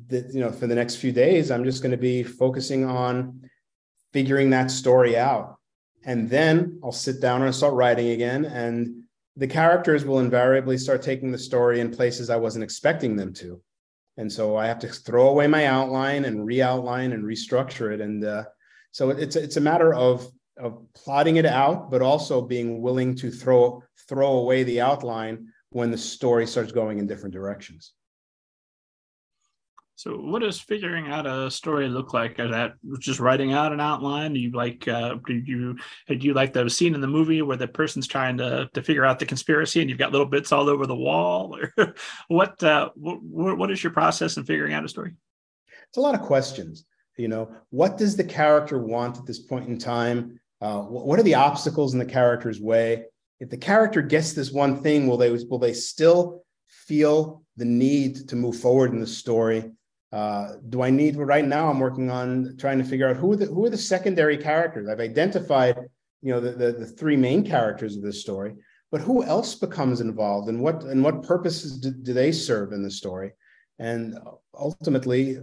[0.09, 3.49] the, you know for the next few days I'm just going to be focusing on
[4.13, 5.57] figuring that story out,
[6.05, 8.45] and then I'll sit down and start writing again.
[8.45, 9.03] And
[9.37, 13.61] the characters will invariably start taking the story in places I wasn't expecting them to
[14.17, 18.01] and so I have to throw away my outline and re-outline and restructure it.
[18.01, 18.45] And uh,
[18.91, 20.27] so it's it's a matter of
[20.59, 25.91] of plotting it out, but also being willing to throw throw away the outline when
[25.91, 27.95] the story starts going in different directions.
[30.03, 32.41] So, what does figuring out a story look like?
[32.41, 34.33] Is that just writing out an outline?
[34.33, 34.89] Do you like?
[34.89, 35.77] Uh, do you
[36.09, 39.05] do you like the scene in the movie where the person's trying to to figure
[39.05, 41.57] out the conspiracy and you've got little bits all over the wall?
[41.79, 41.95] Or
[42.27, 45.13] what, uh, what what is your process in figuring out a story?
[45.87, 46.85] It's a lot of questions.
[47.17, 50.41] You know, what does the character want at this point in time?
[50.61, 53.05] Uh, what are the obstacles in the character's way?
[53.39, 58.29] If the character gets this one thing, will they will they still feel the need
[58.31, 59.71] to move forward in the story?
[60.13, 61.71] Uh, do I need right now?
[61.71, 64.89] I'm working on trying to figure out who are the who are the secondary characters.
[64.89, 65.79] I've identified,
[66.21, 68.55] you know, the, the, the three main characters of this story,
[68.91, 72.83] but who else becomes involved and what and what purposes do, do they serve in
[72.83, 73.33] the story?
[73.79, 74.19] And
[74.55, 75.39] ultimately,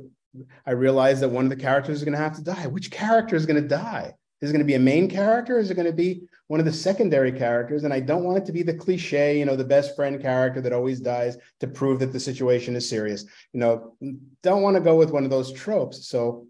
[0.65, 2.67] I realized that one of the characters is going to have to die.
[2.67, 4.13] Which character is going to die?
[4.41, 5.59] Is it going to be a main character?
[5.59, 7.83] Is it going to be one of the secondary characters?
[7.83, 10.61] And I don't want it to be the cliche, you know, the best friend character
[10.61, 13.25] that always dies to prove that the situation is serious.
[13.53, 13.95] You know,
[14.41, 16.07] don't want to go with one of those tropes.
[16.07, 16.47] So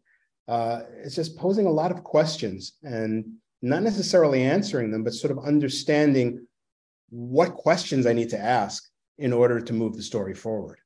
[0.47, 3.25] uh, it's just posing a lot of questions and
[3.61, 6.45] not necessarily answering them, but sort of understanding
[7.09, 10.77] what questions I need to ask in order to move the story forward.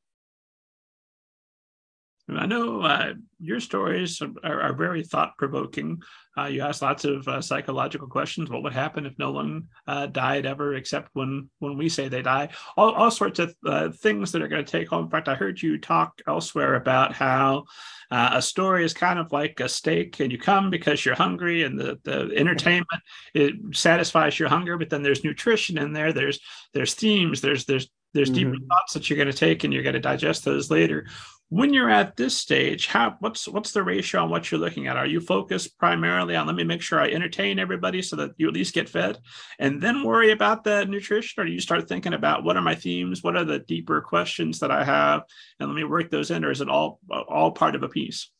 [2.29, 6.01] I know uh, your stories are, are very thought provoking.
[6.37, 8.49] Uh, you ask lots of uh, psychological questions.
[8.49, 12.21] What would happen if no one uh, died ever, except when when we say they
[12.21, 12.49] die?
[12.77, 15.05] All, all sorts of uh, things that are going to take home.
[15.05, 17.65] In fact, I heard you talk elsewhere about how
[18.09, 21.63] uh, a story is kind of like a steak, and you come because you're hungry,
[21.63, 22.87] and the, the entertainment
[23.33, 24.77] it satisfies your hunger.
[24.77, 26.13] But then there's nutrition in there.
[26.13, 26.39] There's
[26.73, 27.41] there's themes.
[27.41, 28.51] There's there's there's mm-hmm.
[28.51, 31.05] deeper thoughts that you're going to take, and you're going to digest those later
[31.53, 34.97] when you're at this stage, how what's what's the ratio on what you're looking at?
[34.97, 38.47] Are you focused primarily on let me make sure I entertain everybody so that you
[38.47, 39.19] at least get fed,
[39.59, 42.73] and then worry about the nutrition, or do you start thinking about what are my
[42.73, 45.25] themes, what are the deeper questions that I have,
[45.59, 48.31] and let me work those in, or is it all all part of a piece?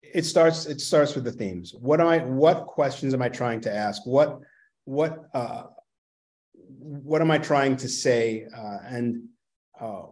[0.00, 1.74] It starts it starts with the themes.
[1.78, 2.20] What am I?
[2.20, 4.06] What questions am I trying to ask?
[4.06, 4.40] What
[4.84, 5.64] what uh,
[6.54, 8.46] what am I trying to say?
[8.56, 9.24] Uh, and
[9.78, 10.04] uh,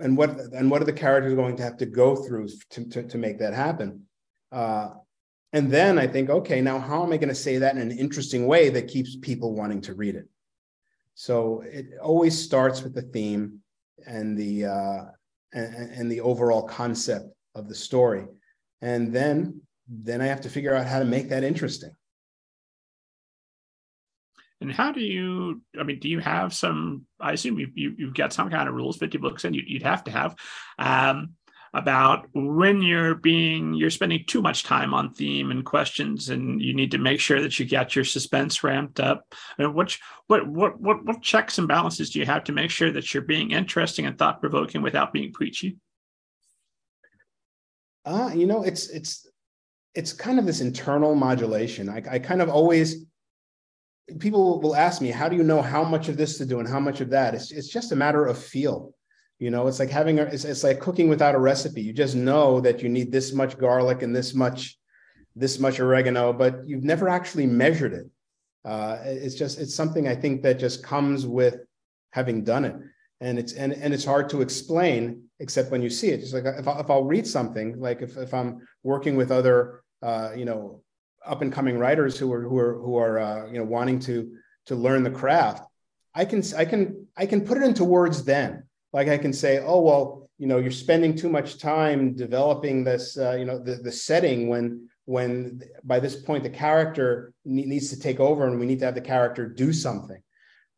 [0.00, 3.02] and what and what are the characters going to have to go through to, to,
[3.02, 4.02] to make that happen?
[4.50, 4.90] Uh,
[5.54, 7.98] and then i think okay now how am i going to say that in an
[7.98, 10.28] interesting way that keeps people wanting to read it?
[11.14, 13.60] So it always starts with the theme
[14.06, 15.04] and the uh,
[15.52, 18.26] and, and the overall concept of the story.
[18.80, 21.90] And then then i have to figure out how to make that interesting
[24.60, 25.62] and how do you?
[25.78, 27.06] I mean, do you have some?
[27.20, 29.82] I assume you, you have got some kind of rules, fifty books, and you, would
[29.82, 30.34] have to have
[30.78, 31.34] um,
[31.74, 36.74] about when you're being you're spending too much time on theme and questions, and you
[36.74, 39.24] need to make sure that you get your suspense ramped up.
[39.58, 42.70] I mean, what what what what what checks and balances do you have to make
[42.70, 45.76] sure that you're being interesting and thought provoking without being preachy?
[48.04, 49.28] Uh, you know, it's it's
[49.94, 51.88] it's kind of this internal modulation.
[51.88, 53.04] I, I kind of always
[54.18, 56.68] people will ask me, how do you know how much of this to do and
[56.68, 57.34] how much of that?
[57.34, 58.94] It's, it's just a matter of feel.
[59.38, 61.82] You know, it's like having a, it's, it's like cooking without a recipe.
[61.82, 64.78] You just know that you need this much garlic and this much,
[65.36, 68.06] this much oregano, but you've never actually measured it.
[68.64, 71.60] Uh, it's just, it's something I think that just comes with
[72.10, 72.76] having done it.
[73.20, 76.20] And it's, and, and it's hard to explain except when you see it.
[76.20, 79.82] Just like if, I, if I'll read something, like if, if I'm working with other,
[80.02, 80.82] uh, you know,
[81.28, 84.34] up and coming writers who are who are who are uh, you know wanting to
[84.66, 85.68] to learn the craft
[86.14, 88.64] i can i can i can put it into words then.
[88.92, 93.18] Like i can say oh well you know you're spending too much time developing this
[93.18, 97.98] uh, you know the, the setting when when by this point the character needs to
[97.98, 100.22] take over and we need to have the character do something.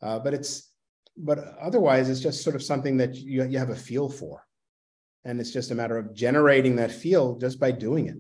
[0.02, 0.70] Uh, but it's
[1.16, 4.46] but otherwise it's just sort of something that you, you have a feel for.
[5.24, 8.16] And it's just a matter of generating that feel just by doing it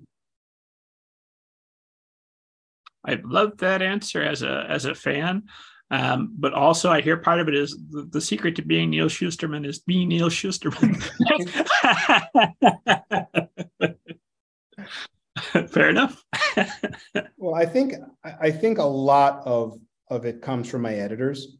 [3.06, 5.44] I love that answer as a as a fan.
[5.92, 9.08] Um, but also, I hear part of it is the, the, secret to being Neal
[9.08, 11.02] Shusterman is be Neal Shusterman.
[15.70, 16.22] Fair enough.
[17.36, 21.56] well, I think I think a lot of of it comes from my editors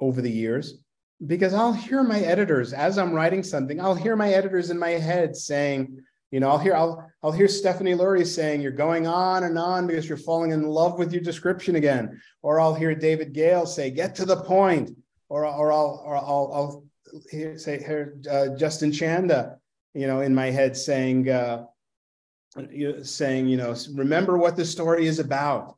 [0.00, 0.80] over the years
[1.26, 3.80] because I'll hear my editors as I'm writing something.
[3.80, 7.48] I'll hear my editors in my head saying, you know, I'll hear I'll I'll hear
[7.48, 11.22] Stephanie Lurie saying you're going on and on because you're falling in love with your
[11.22, 14.96] description again, or I'll hear David Gale say get to the point,
[15.28, 16.84] or or I'll or I'll I'll
[17.30, 19.58] hear, say hear uh, Justin Chanda,
[19.92, 21.64] you know, in my head saying uh,
[23.02, 25.76] saying you know remember what the story is about,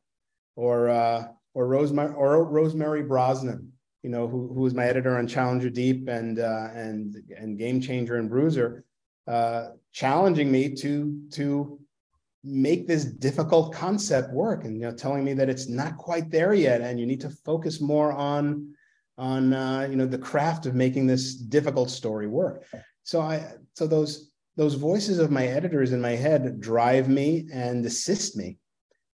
[0.55, 5.27] or uh, or Rosemary or Rosemary Brosnan, you know, who who was my editor on
[5.27, 8.85] Challenger Deep and uh, and and Game Changer and Bruiser
[9.27, 11.79] uh, challenging me to to
[12.45, 16.55] make this difficult concept work and you know telling me that it's not quite there
[16.55, 18.75] yet and you need to focus more on
[19.19, 22.65] on uh, you know the craft of making this difficult story work.
[23.05, 27.87] So i so those those voices of my editors in my head drive me and
[27.87, 28.59] assist me.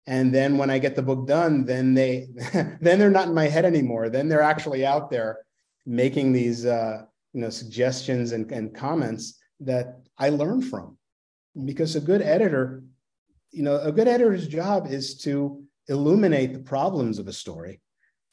[0.07, 2.29] And then when i get the book done then they
[2.81, 4.11] then they're not in my head anymore.
[4.11, 5.38] Then they're actually out there
[5.87, 10.99] making these uh, you know suggestions and, and comments that I learn from.
[11.64, 12.83] Because a good editor,
[13.51, 17.81] you know, a good editor's job is to illuminate the problems of a story.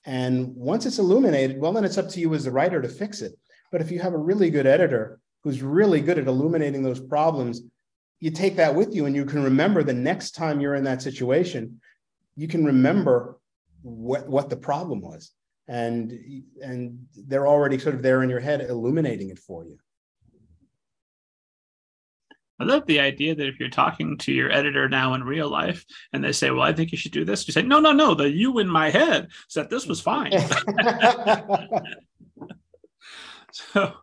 [0.05, 3.21] And once it's illuminated, well, then it's up to you as the writer to fix
[3.21, 3.37] it.
[3.71, 7.61] But if you have a really good editor who's really good at illuminating those problems,
[8.19, 11.01] you take that with you and you can remember the next time you're in that
[11.01, 11.79] situation,
[12.35, 13.39] you can remember
[13.81, 15.31] what, what the problem was.
[15.67, 19.77] And, and they're already sort of there in your head illuminating it for you.
[22.61, 25.83] I love the idea that if you're talking to your editor now in real life
[26.13, 28.13] and they say, Well, I think you should do this, you say, No, no, no,
[28.13, 30.31] the you in my head said this was fine.
[33.51, 33.93] so,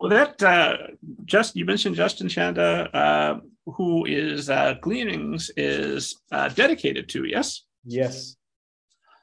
[0.00, 0.78] well, that uh,
[1.26, 7.64] just you mentioned Justin Chanda, uh, who is uh, Gleanings is uh, dedicated to, yes?
[7.84, 8.36] Yes.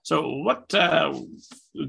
[0.04, 1.20] So, what uh,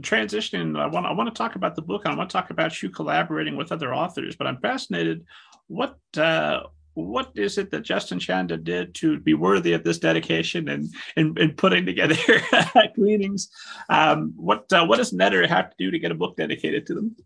[0.01, 0.77] transition?
[0.77, 2.03] I want I want to talk about the book.
[2.07, 5.27] I want to talk about you collaborating with other authors, but I'm fascinated
[5.71, 6.61] what uh,
[6.95, 11.39] what is it that Justin Chanda did to be worthy of this dedication and and,
[11.39, 12.17] and putting together
[12.97, 13.49] Gleanings?
[13.89, 16.95] Um, what uh, what does an have to do to get a book dedicated to
[16.95, 17.17] them?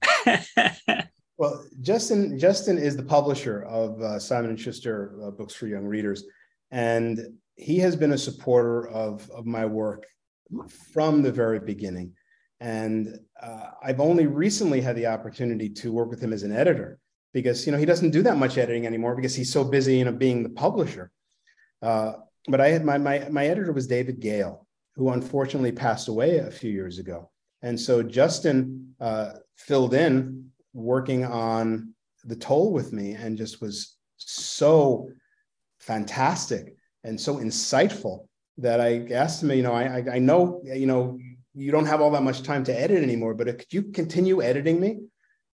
[1.36, 5.84] Well, Justin Justin is the publisher of uh, Simon and Schuster uh, books for young
[5.84, 6.24] readers,
[6.70, 7.18] and
[7.57, 10.07] he has been a supporter of of my work
[10.92, 12.12] from the very beginning.
[12.61, 17.01] And uh, I've only recently had the opportunity to work with him as an editor
[17.35, 20.05] because you know he doesn't do that much editing anymore because he's so busy you
[20.07, 21.11] know being the publisher.
[21.82, 22.14] Uh,
[22.49, 26.51] but I had my my my editor was David Gale, who unfortunately passed away a
[26.51, 27.30] few years ago,
[27.61, 33.97] and so Justin uh, filled in working on the toll with me and just was
[34.16, 35.11] so
[35.78, 38.26] fantastic and so insightful
[38.59, 41.18] that I asked him, you know, I, I know, you know,
[41.55, 44.80] you don't have all that much time to edit anymore, but could you continue editing
[44.80, 45.01] me?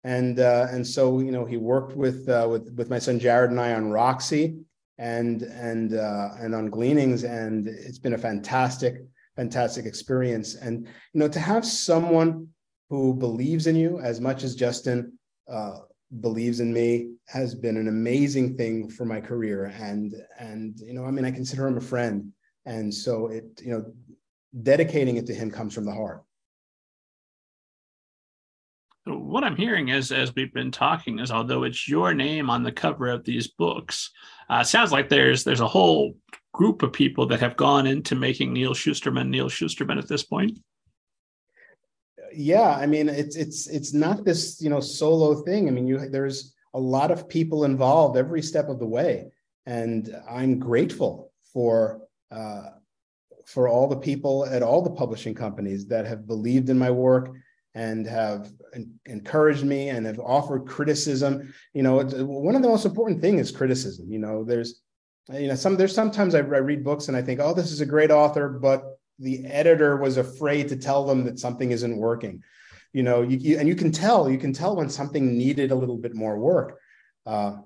[0.07, 3.49] And uh, and so you know he worked with uh, with with my son Jarrod
[3.49, 4.57] and I on Roxy
[4.99, 9.03] and and uh, and on Gleanings, and it's been a fantastic
[9.35, 10.55] fantastic experience.
[10.55, 12.47] And you know to have someone
[12.89, 15.19] who believes in you as much as Justin
[15.51, 15.79] uh,
[16.21, 19.75] believes in me has been an amazing thing for my career.
[19.77, 22.33] And and you know I mean I consider him a friend,
[22.65, 23.93] and so it you know
[24.63, 26.23] dedicating it to him comes from the heart.
[29.07, 32.73] What I'm hearing is, as we've been talking, is although it's your name on the
[32.73, 34.11] cover of these books,
[34.51, 36.17] uh, sounds like there's there's a whole
[36.53, 40.59] group of people that have gone into making Neal Shusterman Neal Shusterman at this point.
[42.35, 45.69] Yeah, I mean it's it's it's not this you know solo thing.
[45.69, 49.31] I mean you there's a lot of people involved every step of the way,
[49.67, 52.01] and I'm grateful for
[52.33, 52.71] uh,
[53.45, 57.37] for all the people at all the publishing companies that have believed in my work
[57.77, 58.51] and have
[59.05, 61.53] encouraged me and have offered criticism.
[61.75, 64.11] You know, one of the most important things is criticism.
[64.11, 64.81] You know, there's,
[65.31, 67.83] you know, some there's sometimes I, I read books and I think, oh, this is
[67.83, 72.43] a great author, but the editor was afraid to tell them that something isn't working.
[72.95, 75.75] You know, you, you and you can tell, you can tell when something needed a
[75.77, 76.81] little bit more work.
[77.27, 77.59] Uh,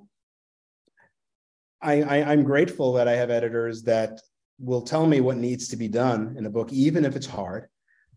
[1.80, 4.20] I, I, I'm grateful that I have editors that
[4.58, 7.68] will tell me what needs to be done in a book, even if it's hard.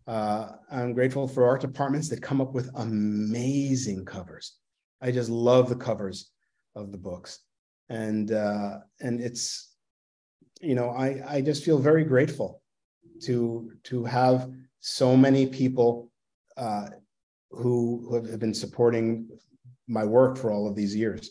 [0.06, 4.56] Uh, I'm grateful for art departments that come up with amazing covers.
[5.00, 6.30] I just love the covers
[6.74, 7.40] of the books,
[7.88, 9.74] and uh, and it's,
[10.60, 12.62] you know, I I just feel very grateful
[13.22, 14.50] to to have
[14.80, 16.10] so many people
[16.56, 16.88] uh,
[17.50, 19.28] who, who have been supporting
[19.88, 21.30] my work for all of these years.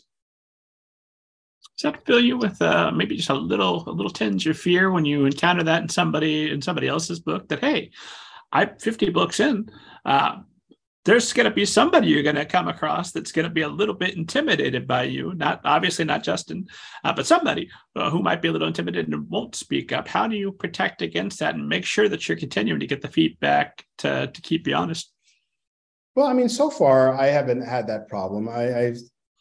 [1.78, 4.90] Does that fill you with uh, maybe just a little a little tinge of fear
[4.90, 7.90] when you encounter that in somebody in somebody else's book that hey,
[8.54, 9.68] I 50 books in,
[10.04, 10.36] uh,
[11.04, 13.68] there's going to be somebody you're going to come across that's going to be a
[13.68, 15.34] little bit intimidated by you.
[15.34, 16.66] Not obviously not Justin,
[17.04, 20.08] uh, but somebody uh, who might be a little intimidated and won't speak up.
[20.08, 23.08] How do you protect against that and make sure that you're continuing to get the
[23.08, 25.12] feedback to to keep you honest?
[26.14, 28.48] Well, I mean, so far I haven't had that problem.
[28.48, 28.94] I I,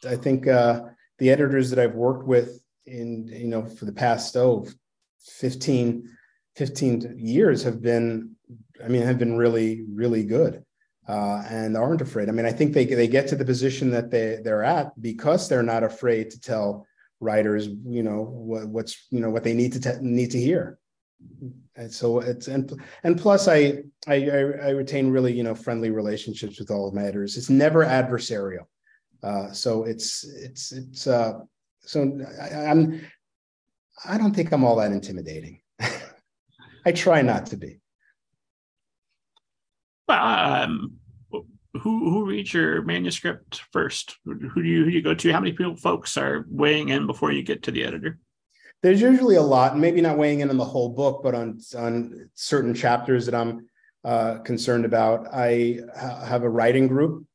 [0.09, 0.81] I think uh,
[1.19, 4.67] the editors that I've worked with in you know for the past oh
[5.21, 6.09] 15
[6.57, 8.35] 15 years have been
[8.83, 10.63] i mean have been really really good
[11.07, 14.09] uh, and aren't afraid i mean i think they, they get to the position that
[14.09, 16.85] they they're at because they're not afraid to tell
[17.19, 20.77] writers you know what, what's you know what they need to te- need to hear
[21.75, 26.59] and so it's and and plus I, I i retain really you know friendly relationships
[26.59, 28.65] with all of my editors it's never adversarial
[29.23, 31.39] uh, so it's it's it's uh,
[31.79, 33.01] so I, I'm
[34.05, 35.61] I don't think I'm all that intimidating.
[36.85, 37.79] I try not to be.
[40.07, 40.97] Um,
[41.31, 41.41] who
[41.81, 44.17] who reads your manuscript first?
[44.25, 45.31] Who do you who do you go to?
[45.31, 48.19] How many people folks are weighing in before you get to the editor?
[48.83, 52.29] There's usually a lot, maybe not weighing in on the whole book, but on on
[52.35, 53.67] certain chapters that I'm
[54.03, 55.27] uh, concerned about.
[55.33, 57.25] I ha- have a writing group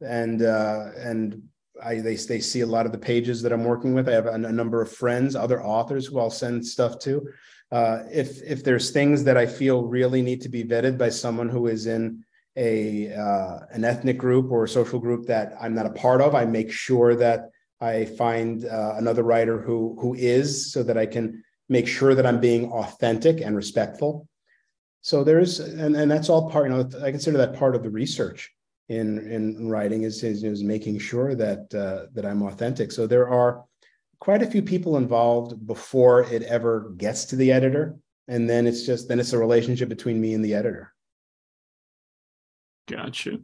[0.00, 1.42] and uh, and
[1.82, 4.08] I they they see a lot of the pages that I'm working with.
[4.08, 7.26] I have a, a number of friends, other authors who I'll send stuff to.
[7.72, 11.48] Uh, if if there's things that I feel really need to be vetted by someone
[11.48, 12.22] who is in
[12.56, 16.34] a uh, an ethnic group or a social group that I'm not a part of,
[16.34, 17.48] I make sure that
[17.80, 22.26] I find uh, another writer who who is, so that I can make sure that
[22.26, 24.28] I'm being authentic and respectful.
[25.00, 26.68] So there's and and that's all part.
[26.68, 28.52] You know, I consider that part of the research
[28.90, 32.92] in in writing is is, is making sure that uh, that I'm authentic.
[32.92, 33.64] So there are
[34.22, 37.98] quite a few people involved before it ever gets to the editor,
[38.28, 40.94] and then it's just then it's a relationship between me and the editor.
[42.88, 43.38] Gotcha.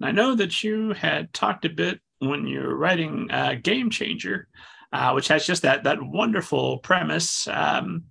[0.00, 4.46] I know that you had talked a bit when you were writing uh, Game Changer,
[4.92, 7.48] uh, which has just that that wonderful premise.
[7.48, 8.04] Um,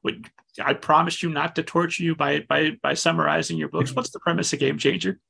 [0.00, 0.24] which
[0.64, 3.92] I promised you not to torture you by by by summarizing your books.
[3.94, 5.20] What's the premise of Game Changer?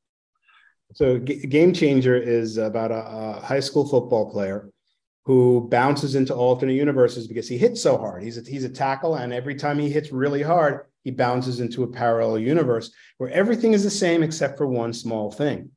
[0.94, 4.70] So, G- Game Changer is about a, a, high school football player
[5.28, 8.22] who bounces into alternate universes because he hits so hard.
[8.22, 11.82] He's a, he's a tackle, and every time he hits really hard, he bounces into
[11.82, 15.70] a parallel universe where everything is the same except for one small thing.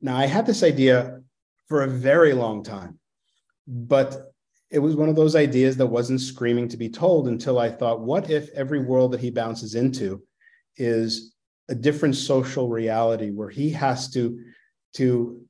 [0.00, 1.20] Now, I had this idea
[1.68, 2.98] for a very long time,
[3.68, 4.32] but
[4.72, 8.00] it was one of those ideas that wasn't screaming to be told until I thought,
[8.00, 10.20] what if every world that he bounces into
[10.78, 11.32] is
[11.68, 14.36] a different social reality where he has to,
[14.94, 15.46] to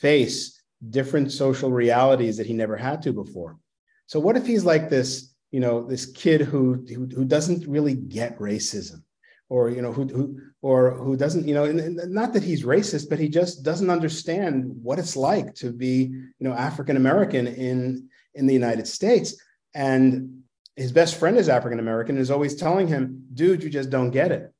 [0.00, 3.58] face different social realities that he never had to before?
[4.06, 7.94] So what if he's like this, you know, this kid who, who, who doesn't really
[7.94, 9.02] get racism?
[9.48, 11.66] or you know who who or who doesn't you know
[12.06, 16.02] not that he's racist but he just doesn't understand what it's like to be
[16.38, 19.36] you know african american in in the United States.
[19.74, 20.42] And
[20.76, 24.10] his best friend is African American and is always telling him, dude, you just don't
[24.10, 24.52] get it.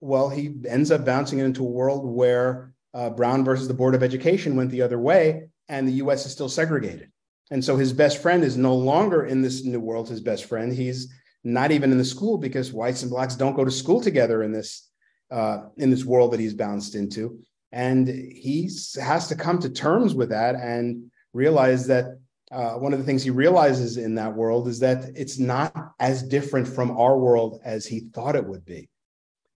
[0.00, 4.02] Well, he ends up bouncing into a world where uh, Brown versus the Board of
[4.02, 7.10] Education went the other way, and the US is still segregated.
[7.50, 10.72] And so his best friend is no longer in this new world, his best friend.
[10.72, 11.12] He's
[11.44, 14.50] not even in the school because whites and blacks don't go to school together in
[14.50, 14.88] this
[15.30, 17.38] uh, in this world that he's bounced into.
[17.70, 18.70] And he
[19.00, 22.18] has to come to terms with that and realize that
[22.50, 26.22] uh, one of the things he realizes in that world is that it's not as
[26.22, 28.88] different from our world as he thought it would be.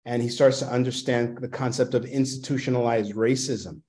[0.05, 3.81] And he starts to understand the concept of institutionalized racism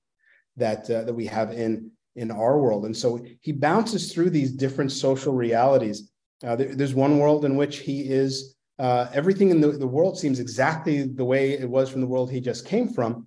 [0.56, 2.84] that, uh, that we have in, in our world.
[2.84, 6.10] And so he bounces through these different social realities.
[6.44, 10.18] Uh, there, there's one world in which he is, uh, everything in the, the world
[10.18, 13.26] seems exactly the way it was from the world he just came from,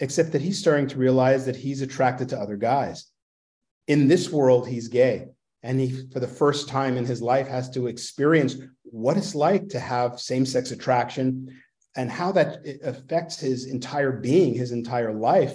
[0.00, 3.06] except that he's starting to realize that he's attracted to other guys
[3.88, 5.26] in this world, he's gay.
[5.62, 9.68] And he, for the first time in his life, has to experience what it's like
[9.70, 11.60] to have same sex attraction
[11.98, 15.54] and how that affects his entire being, his entire life.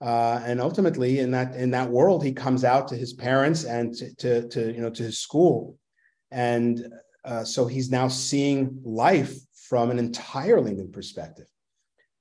[0.00, 3.94] Uh, and ultimately, in that in that world, he comes out to his parents and
[3.94, 5.78] to, to, to you know to his school,
[6.30, 6.86] and
[7.24, 9.34] uh, so he's now seeing life
[9.68, 11.46] from an entirely new perspective.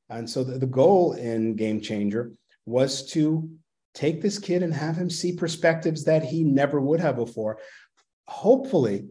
[0.10, 2.34] And so the, the goal in Game Changer
[2.66, 3.50] was to
[3.94, 7.60] take this kid and have him see perspectives that he never would have before.
[8.28, 9.08] Hopefully,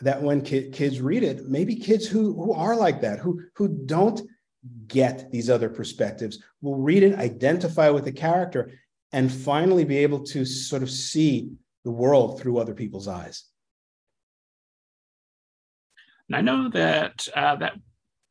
[0.00, 4.20] that when kids read it, maybe kids who, who are like that, who, who don't
[4.86, 8.70] get these other perspectives, will read it, identify with the character,
[9.12, 11.50] and finally be able to sort of see
[11.84, 13.44] the world through other people's eyes.
[16.28, 17.74] And I know that uh, that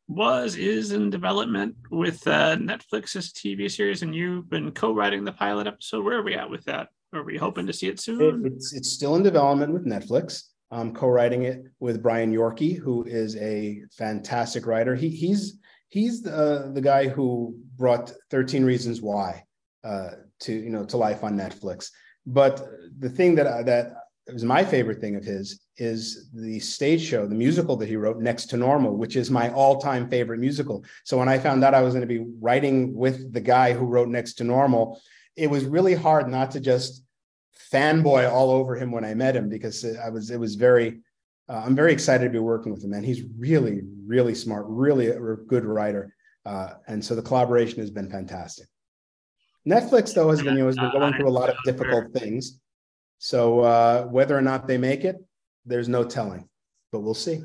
[0.08, 5.68] was is in development with uh, Netflix's TV series, and you've been co-writing the pilot
[5.68, 6.06] episode.
[6.06, 6.90] Where are we at with that?
[7.14, 8.46] Are we hoping to see it soon?
[8.46, 10.44] It, it's it's still in development with Netflix.
[10.72, 14.96] I'm co-writing it with Brian Yorkey, who is a fantastic writer.
[14.96, 15.60] He he's
[15.90, 19.44] he's the the guy who brought 13 Reasons Why
[19.84, 20.12] uh,
[20.42, 21.90] to you know to life on Netflix.
[22.26, 22.68] But
[23.00, 23.94] the thing that that
[24.34, 28.20] was my favorite thing of his is the stage show, the musical that he wrote,
[28.20, 30.84] Next to Normal, which is my all-time favorite musical.
[31.06, 33.86] So when I found out I was going to be writing with the guy who
[33.86, 35.00] wrote Next to Normal,
[35.36, 37.04] it was really hard not to just
[37.72, 41.00] fanboy all over him when I met him because I was it was very
[41.50, 45.08] uh, I'm very excited to be working with him, and he's really really smart, really
[45.08, 46.14] a good writer,
[46.46, 48.68] uh, and so the collaboration has been fantastic.
[49.68, 52.60] Netflix though has been you know has been going through a lot of difficult things.
[53.20, 55.18] So uh, whether or not they make it,
[55.66, 56.48] there's no telling,
[56.92, 57.42] but we'll see.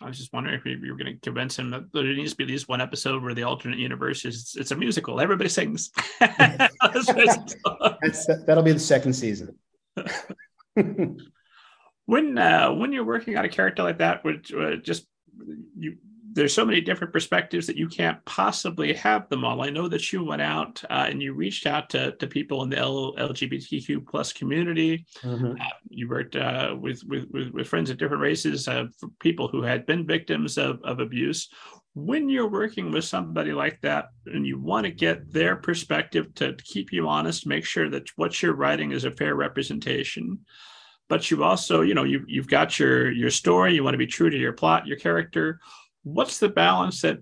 [0.00, 2.36] I was just wondering if you were going to convince him that there needs to
[2.36, 5.20] be at least one episode where the alternate universe is it's a musical.
[5.20, 5.90] Everybody sings.
[6.20, 6.68] that'll
[8.62, 9.56] be the second season.
[12.06, 15.08] when uh, when you're working on a character like that, which uh, just
[15.76, 15.96] you
[16.32, 19.62] there's so many different perspectives that you can't possibly have them all.
[19.62, 22.70] I know that you went out uh, and you reached out to, to people in
[22.70, 25.06] the L- LGBTQ plus community.
[25.22, 25.60] Mm-hmm.
[25.60, 28.86] Uh, you worked uh, with, with, with, friends of different races, uh,
[29.20, 31.48] people who had been victims of, of abuse.
[31.94, 36.56] When you're working with somebody like that and you want to get their perspective to
[36.62, 40.40] keep you honest, make sure that what you're writing is a fair representation
[41.08, 44.06] but you also you know you, you've got your your story you want to be
[44.06, 45.58] true to your plot your character
[46.02, 47.18] what's the balance that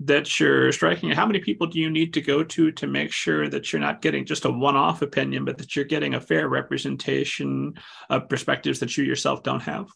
[0.00, 1.10] that you're striking?
[1.10, 4.02] How many people do you need to go to to make sure that you're not
[4.02, 7.74] getting just a one-off opinion but that you're getting a fair representation
[8.10, 9.88] of perspectives that you yourself don't have?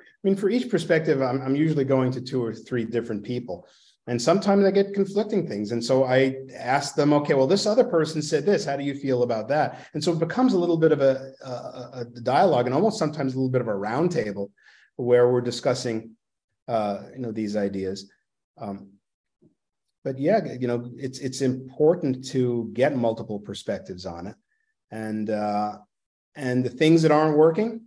[0.00, 3.68] I mean for each perspective i'm, I'm usually going to two or three different people.
[4.08, 5.70] And sometimes i get conflicting things.
[5.70, 8.64] And so i ask them okay well this other person said this.
[8.64, 9.86] How do you feel about that?
[9.94, 13.34] And so it becomes a little bit of a, a, a dialogue and almost sometimes
[13.34, 14.50] a little bit of a roundtable
[14.96, 16.16] where we're discussing
[16.68, 18.10] uh, you know these ideas.
[18.60, 18.90] Um,
[20.04, 24.36] but yeah, you know, it's it's important to get multiple perspectives on it,
[24.90, 25.78] and uh,
[26.36, 27.82] and the things that aren't working,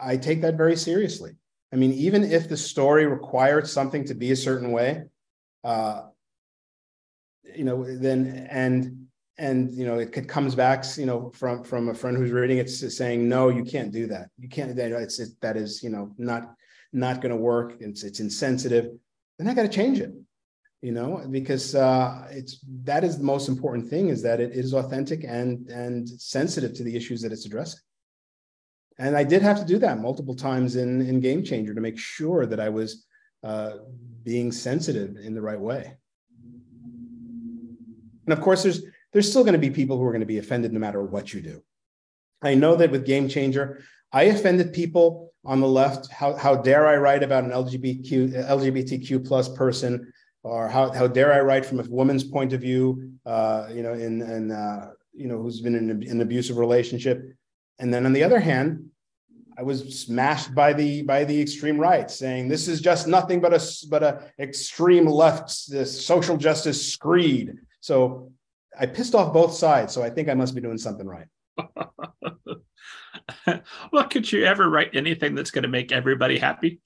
[0.00, 1.36] I take that very seriously.
[1.72, 5.04] I mean, even if the story required something to be a certain way,
[5.62, 6.02] uh,
[7.56, 9.06] you know, then and
[9.38, 12.68] and you know, it, comes back, you know, from from a friend who's reading it
[12.68, 14.28] saying, no, you can't do that.
[14.38, 14.78] You can't.
[14.78, 16.54] It's it, that is, you know, not
[16.94, 17.76] not going to work.
[17.80, 18.92] It's it's insensitive.
[19.38, 20.14] Then I got to change it
[20.84, 24.74] you know because uh, it's that is the most important thing is that it is
[24.74, 27.80] authentic and and sensitive to the issues that it's addressing
[28.98, 31.98] and i did have to do that multiple times in in game changer to make
[31.98, 33.06] sure that i was
[33.44, 33.72] uh,
[34.24, 35.96] being sensitive in the right way
[38.26, 38.82] and of course there's
[39.12, 41.32] there's still going to be people who are going to be offended no matter what
[41.32, 41.62] you do
[42.42, 43.82] i know that with game changer
[44.14, 49.26] i offended people on the left how, how dare i write about an lgbtq lgbtq
[49.26, 50.10] plus person
[50.44, 53.94] or how, how dare I write from a woman's point of view, uh, you know,
[53.94, 57.34] in, in uh, you know, who's been in an abusive relationship.
[57.78, 58.90] And then on the other hand,
[59.56, 63.54] I was smashed by the by the extreme right, saying this is just nothing but
[63.54, 67.54] a but a extreme left this social justice screed.
[67.80, 68.32] So
[68.78, 69.94] I pissed off both sides.
[69.94, 71.28] So I think I must be doing something right.
[73.92, 76.80] well, could you ever write anything that's going to make everybody happy?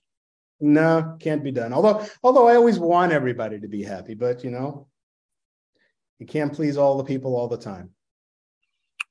[0.60, 1.72] no, can't be done.
[1.72, 4.88] Although, although I always want everybody to be happy, but you know,
[6.18, 7.90] you can't please all the people all the time.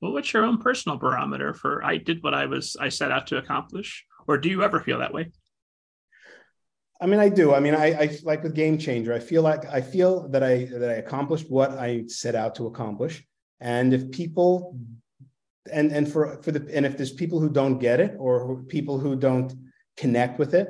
[0.01, 3.27] Well, what's your own personal barometer for I did what I was I set out
[3.27, 5.31] to accomplish, or do you ever feel that way?
[6.99, 7.53] I mean, I do.
[7.53, 9.13] I mean, I, I like with Game Changer.
[9.13, 12.67] I feel like I feel that I that I accomplished what I set out to
[12.67, 13.25] accomplish,
[13.61, 14.77] and if people,
[15.71, 18.99] and and for for the and if there's people who don't get it or people
[18.99, 19.53] who don't
[19.95, 20.69] connect with it,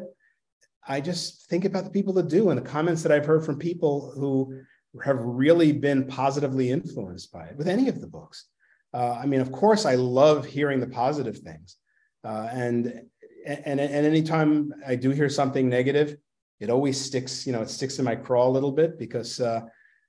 [0.87, 3.59] I just think about the people that do and the comments that I've heard from
[3.59, 4.61] people who
[5.03, 8.45] have really been positively influenced by it with any of the books.
[8.93, 11.75] Uh, I mean, of course, I love hearing the positive things,
[12.23, 13.01] uh, and
[13.45, 16.17] and and anytime I do hear something negative,
[16.59, 17.45] it always sticks.
[17.45, 19.61] You know, it sticks in my craw a little bit because uh,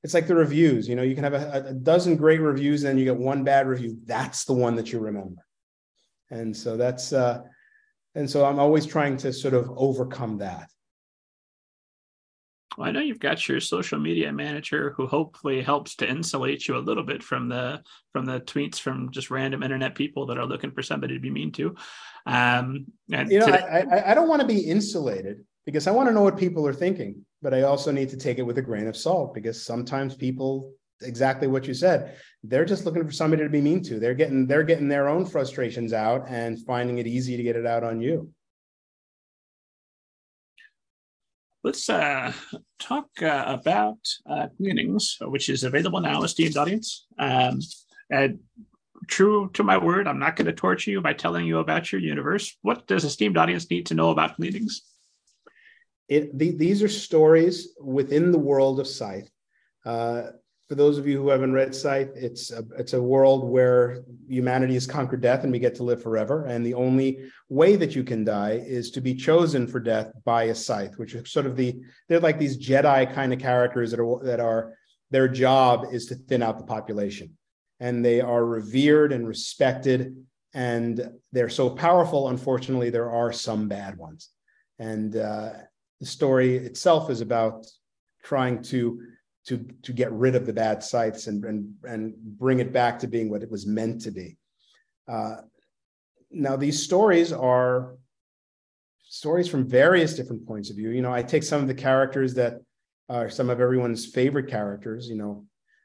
[0.05, 0.89] it's like the reviews.
[0.89, 3.45] You know, you can have a, a dozen great reviews, and then you get one
[3.45, 3.99] bad review.
[4.05, 5.43] That's the one that you remember,
[6.31, 7.43] and so that's uh,
[8.15, 10.71] and so I'm always trying to sort of overcome that.
[12.77, 16.77] Well, I know you've got your social media manager who hopefully helps to insulate you
[16.77, 17.83] a little bit from the
[18.13, 21.31] from the tweets from just random internet people that are looking for somebody to be
[21.31, 21.75] mean to.
[22.25, 25.91] Um, and you know, today- I, I, I don't want to be insulated because I
[25.91, 28.59] want to know what people are thinking, but I also need to take it with
[28.59, 30.73] a grain of salt because sometimes people
[31.03, 34.49] exactly what you said they're just looking for somebody to be mean to they're getting
[34.49, 38.01] they're getting their own frustrations out and finding it easy to get it out on
[38.01, 38.29] you
[41.69, 42.33] let's uh,
[42.79, 44.47] talk uh, about uh,
[45.23, 47.07] which is available now, esteemed audience.
[47.19, 47.61] Um,
[48.11, 48.39] and
[49.07, 52.01] true to my word, I'm not going to torture you by telling you about your
[52.01, 52.57] universe.
[52.63, 54.83] What does esteemed audience need to know about Gleanings?
[56.09, 59.31] It, the, these are stories within the world of Scythe.
[59.85, 60.23] Uh,
[60.69, 64.75] for those of you who haven't read Scythe, it's a, it's a world where humanity
[64.75, 66.45] has conquered death and we get to live forever.
[66.45, 70.45] And the only way that you can die is to be chosen for death by
[70.45, 74.01] a scythe, which is sort of the they're like these Jedi kind of characters that
[74.01, 74.75] are that are
[75.11, 77.37] their job is to thin out the population,
[77.81, 82.29] and they are revered and respected, and they're so powerful.
[82.29, 84.29] Unfortunately, there are some bad ones,
[84.79, 85.53] and uh,
[86.01, 87.67] the story itself is about
[88.23, 89.01] trying to
[89.47, 93.07] to to get rid of the bad scythes and and and bring it back to
[93.07, 94.37] being what it was meant to be.
[95.09, 95.37] Uh,
[96.31, 97.97] now these stories are
[99.05, 100.91] stories from various different points of view.
[100.91, 102.61] You know, I take some of the characters that
[103.09, 105.09] are some of everyone's favorite characters.
[105.09, 105.45] You know,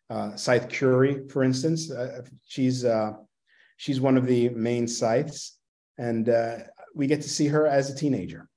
[0.10, 3.14] uh, Scythe Curie, for instance, uh, she's uh,
[3.78, 5.58] she's one of the main scythes,
[5.98, 6.58] and uh,
[6.94, 8.50] we get to see her as a teenager.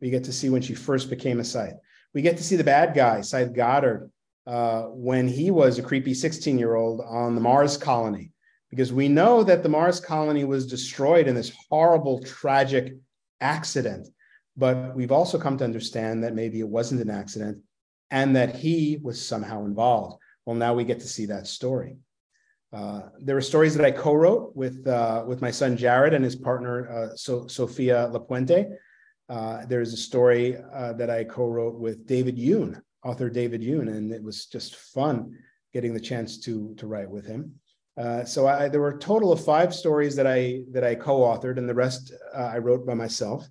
[0.00, 1.76] We get to see when she first became a scythe.
[2.12, 4.10] We get to see the bad guy, Scythe Goddard,
[4.46, 8.32] uh, when he was a creepy 16 year old on the Mars colony,
[8.70, 12.96] because we know that the Mars colony was destroyed in this horrible, tragic
[13.40, 14.08] accident.
[14.56, 17.58] But we've also come to understand that maybe it wasn't an accident
[18.10, 20.20] and that he was somehow involved.
[20.46, 21.96] Well, now we get to see that story.
[22.72, 26.34] Uh, there are stories that I co-wrote with uh, with my son Jarrod and his
[26.34, 28.68] partner uh, so, Sofía Lapuente.
[29.28, 34.12] Uh, there's a story uh, that I co-wrote with David Yoon, author David Yoon, and
[34.12, 35.36] it was just fun
[35.72, 37.54] getting the chance to to write with him.
[37.96, 41.58] Uh, so I, there were a total of five stories that I that I co-authored,
[41.58, 43.48] and the rest uh, I wrote by myself.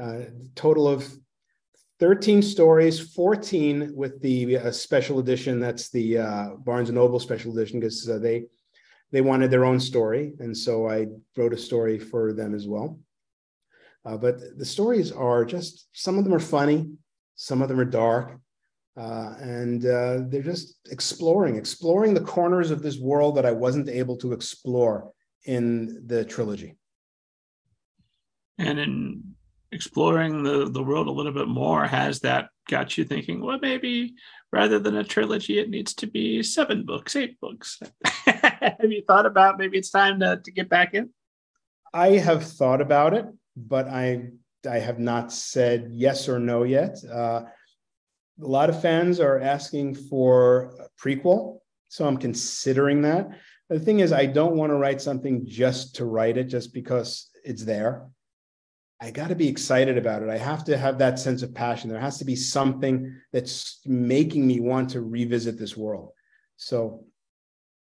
[0.00, 1.08] Uh, total of
[2.00, 5.60] 13 stories, 14 with the special edition.
[5.60, 6.16] That's the
[6.58, 8.46] Barnes and Noble special edition because they
[9.12, 12.98] they wanted their own story, and so I wrote a story for them as well.
[14.06, 16.88] Uh, but the stories are just some of them are funny,
[17.34, 18.38] some of them are dark,
[18.96, 23.88] uh, and uh, they're just exploring, exploring the corners of this world that I wasn't
[23.88, 25.10] able to explore
[25.44, 26.76] in the trilogy.
[28.58, 29.34] And in
[29.72, 34.14] exploring the, the world a little bit more, has that got you thinking, well, maybe
[34.52, 37.80] rather than a trilogy, it needs to be seven books, eight books?
[38.24, 41.10] have you thought about maybe it's time to, to get back in?
[41.92, 43.26] I have thought about it,
[43.56, 44.30] but I
[44.68, 46.96] I have not said yes or no yet.
[47.10, 47.44] Uh,
[48.42, 53.28] a lot of fans are asking for a prequel, so I'm considering that.
[53.68, 57.30] The thing is, I don't want to write something just to write it, just because
[57.44, 58.06] it's there.
[59.00, 60.30] I got to be excited about it.
[60.30, 61.90] I have to have that sense of passion.
[61.90, 66.12] There has to be something that's making me want to revisit this world.
[66.56, 67.04] So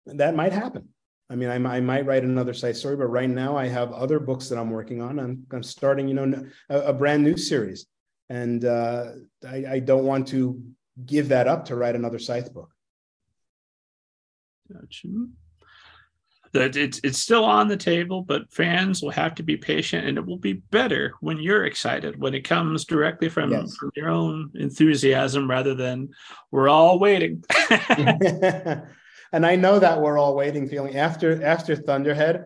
[0.05, 0.89] that might happen.
[1.32, 4.19] I mean, I, I might write another side story, but right now I have other
[4.19, 5.17] books that I'm working on.
[5.17, 7.88] I'm, I'm starting, you know, a, a brand new series,
[8.29, 9.11] and uh,
[9.47, 10.61] I, I don't want to
[11.05, 12.69] give that up to write another Scythe book.
[14.71, 15.07] Gotcha
[16.53, 20.17] that it's it's still on the table, but fans will have to be patient, and
[20.17, 23.75] it will be better when you're excited when it comes directly from, yes.
[23.75, 26.09] from your own enthusiasm rather than
[26.51, 27.43] we're all waiting.
[29.32, 32.45] and I know that we're all waiting feeling after after Thunderhead.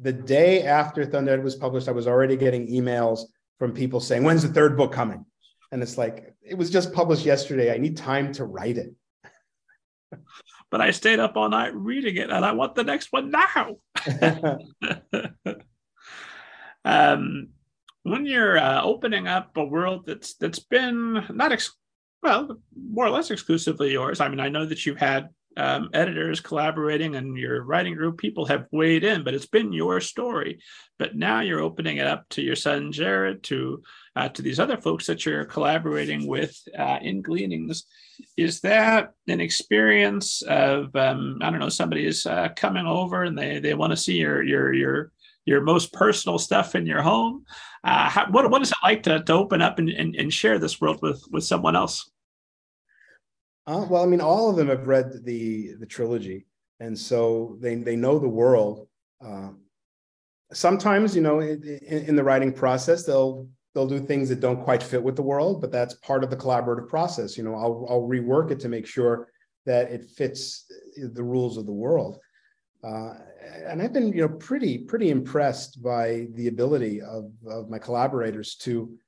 [0.00, 3.20] The day after Thunderhead was published, I was already getting emails
[3.58, 5.24] from people saying, "When's the third book coming?"
[5.70, 7.72] And it's like it was just published yesterday.
[7.72, 8.94] I need time to write it
[10.70, 13.76] but I stayed up all night reading it and I want the next one now.
[16.84, 17.48] um,
[18.02, 21.76] when you're uh, opening up a world that's that's been not ex-
[22.22, 24.20] well more or less exclusively yours.
[24.20, 28.46] I mean, I know that you've had um, editors collaborating and your writing group people
[28.46, 30.60] have weighed in, but it's been your story.
[30.98, 33.82] But now you're opening it up to your son Jarrod, to
[34.14, 37.84] uh, to these other folks that you're collaborating with uh, in Gleanings.
[38.36, 43.36] Is that an experience of um, I don't know somebody is uh, coming over and
[43.36, 45.12] they they want to see your your your
[45.44, 47.44] your most personal stuff in your home?
[47.84, 50.58] Uh, how, what what is it like to to open up and, and, and share
[50.58, 52.10] this world with with someone else?
[53.66, 56.46] Uh, well, I mean, all of them have read the the trilogy,
[56.80, 58.88] and so they they know the world.
[59.24, 59.50] Uh,
[60.52, 64.82] sometimes, you know, in, in, the writing process, they'll they'll do things that don't quite
[64.82, 67.38] fit with the world, but that's part of the collaborative process.
[67.38, 69.28] You know, I'll I'll rework it to make sure
[69.64, 72.18] that it fits the rules of the world.
[72.82, 73.14] Uh,
[73.66, 78.56] and I've been, you know, pretty pretty impressed by the ability of of my collaborators
[78.56, 78.98] to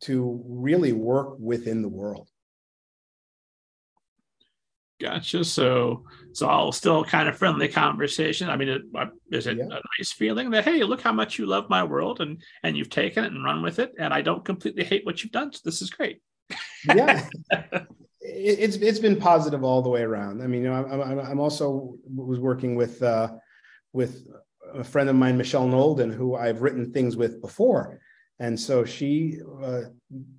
[0.00, 2.30] to really work within the world.
[5.00, 5.44] Gotcha.
[5.44, 8.50] So, it's all still kind of friendly conversation.
[8.50, 9.52] I mean, it, uh, it yeah.
[9.66, 12.90] a nice feeling that hey, look how much you love my world and and you've
[12.90, 15.52] taken it and run with it, and I don't completely hate what you've done.
[15.52, 16.20] So this is great.
[16.86, 17.28] yeah,
[18.20, 20.42] it's it's been positive all the way around.
[20.42, 23.28] I mean, you know, I'm I'm also was working with uh,
[23.92, 24.26] with
[24.74, 28.00] a friend of mine, Michelle Knowlden, who I've written things with before,
[28.40, 29.82] and so she uh,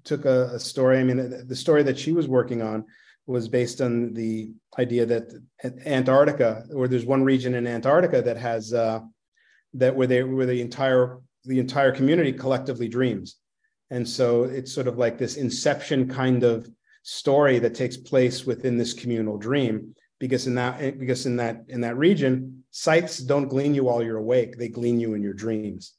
[0.04, 1.00] took a, a story.
[1.00, 2.84] I mean, the, the story that she was working on
[3.28, 5.34] was based on the idea that
[5.86, 9.00] Antarctica, or there's one region in Antarctica that has uh,
[9.74, 13.38] that where they where the entire the entire community collectively dreams,
[13.90, 16.70] and so it's sort of like this inception kind of
[17.04, 21.82] story that takes place within this communal dream because in that because in that in
[21.82, 24.58] that region scythes don't glean you while you're awake.
[24.58, 25.94] They glean you in your dreams.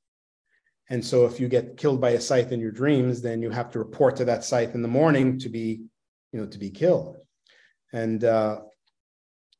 [0.88, 3.70] And so if you get killed by a scythe in your dreams then you have
[3.72, 5.82] to report to that scythe in the morning to be
[6.36, 7.16] you know, to be killed.
[7.94, 8.60] And uh,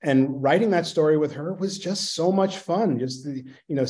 [0.03, 2.99] and writing that story with her was just so much fun.
[2.99, 3.87] Just the, you know,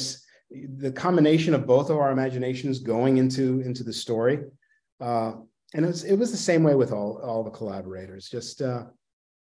[0.50, 4.38] the combination of both of our imaginations going into into the story.
[5.00, 5.32] Uh,
[5.74, 8.28] and it was it was the same way with all all the collaborators.
[8.28, 8.84] Just uh,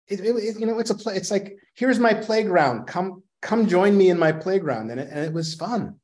[0.07, 1.17] it, it, you know, it's a play.
[1.17, 2.87] It's like here's my playground.
[2.87, 5.97] Come come join me in my playground, and it, and it was fun.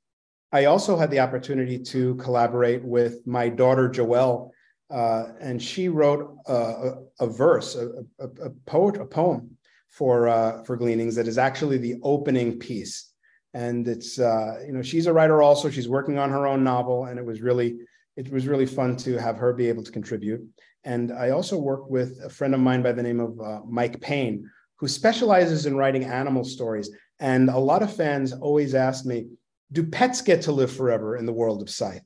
[0.52, 4.50] I also had the opportunity to collaborate with my daughter Joelle
[4.90, 9.56] uh, and she wrote a, a, a verse, a, a, poet, a poem
[9.88, 13.12] for uh, for Gleanings that is actually the opening piece.
[13.54, 15.70] And it's uh, you know she's a writer also.
[15.70, 17.78] She's working on her own novel, and it was really
[18.16, 20.40] it was really fun to have her be able to contribute.
[20.84, 24.00] And I also work with a friend of mine by the name of uh, Mike
[24.00, 26.90] Payne, who specializes in writing animal stories.
[27.18, 29.28] And a lot of fans always ask me,
[29.70, 32.02] "Do pets get to live forever in the world of Scythe?"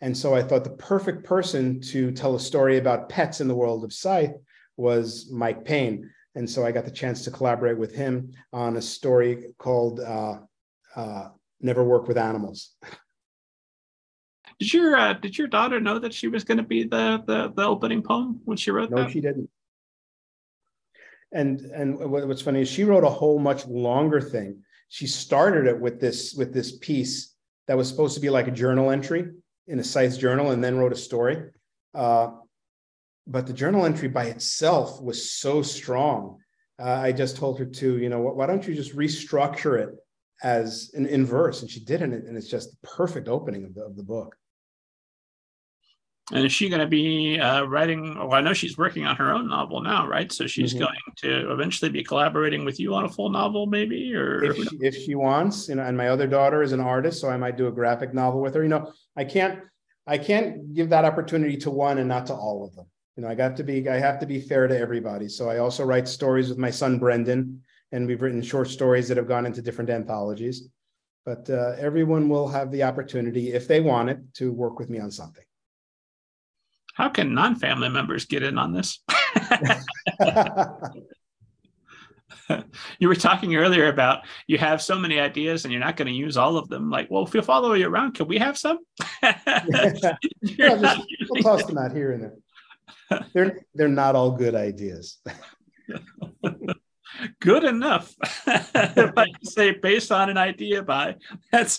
[0.00, 3.54] And so I thought the perfect person to tell a story about pets in the
[3.54, 4.36] world of Scythe
[4.76, 6.08] was Mike Payne.
[6.34, 10.38] And so I got the chance to collaborate with him on a story called uh,
[10.94, 11.28] uh,
[11.60, 12.76] Never Work with Animals.
[14.60, 17.52] Did your uh, did your daughter know that she was going to be the, the
[17.54, 19.02] the opening poem when she wrote no, that?
[19.04, 19.48] No, she didn't.
[21.32, 24.62] And and what's funny is she wrote a whole much longer thing.
[24.88, 27.34] She started it with this with this piece
[27.68, 29.30] that was supposed to be like a journal entry
[29.68, 31.50] in a science journal, and then wrote a story.
[31.94, 32.28] Uh,
[33.26, 36.38] but the journal entry by itself was so strong.
[36.80, 39.90] Uh, I just told her to, you know, why don't you just restructure it
[40.42, 41.60] as an in verse?
[41.60, 44.34] And she did it, and it's just the perfect opening of the, of the book.
[46.30, 48.14] And is she going to be uh, writing?
[48.16, 50.30] Well, I know she's working on her own novel now, right?
[50.30, 50.84] So she's mm-hmm.
[50.84, 54.76] going to eventually be collaborating with you on a full novel, maybe, or if she,
[54.80, 55.68] if she wants.
[55.68, 58.12] You know, and my other daughter is an artist, so I might do a graphic
[58.12, 58.62] novel with her.
[58.62, 59.60] You know, I can't
[60.06, 62.86] I can't give that opportunity to one and not to all of them.
[63.16, 65.28] You know, I got to be I have to be fair to everybody.
[65.28, 67.62] So I also write stories with my son Brendan,
[67.92, 70.68] and we've written short stories that have gone into different anthologies.
[71.24, 74.98] But uh, everyone will have the opportunity, if they want it, to work with me
[74.98, 75.44] on something
[76.98, 78.98] how can non-family members get in on this?
[82.98, 86.12] you were talking earlier about you have so many ideas and you're not going to
[86.12, 86.90] use all of them.
[86.90, 88.80] Like, well, if you follow you around, can we have some?
[89.22, 92.34] yeah, just, we'll toss them out here and there.
[93.32, 95.20] They're they're not all good ideas.
[97.40, 98.12] good enough.
[98.46, 101.14] if I say based on an idea by
[101.52, 101.78] that's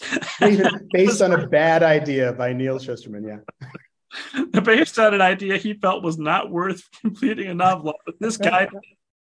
[0.91, 3.39] based on a bad idea by Neal Shusterman, yeah.
[4.63, 7.93] based on an idea he felt was not worth completing a novel.
[8.05, 8.67] But this guy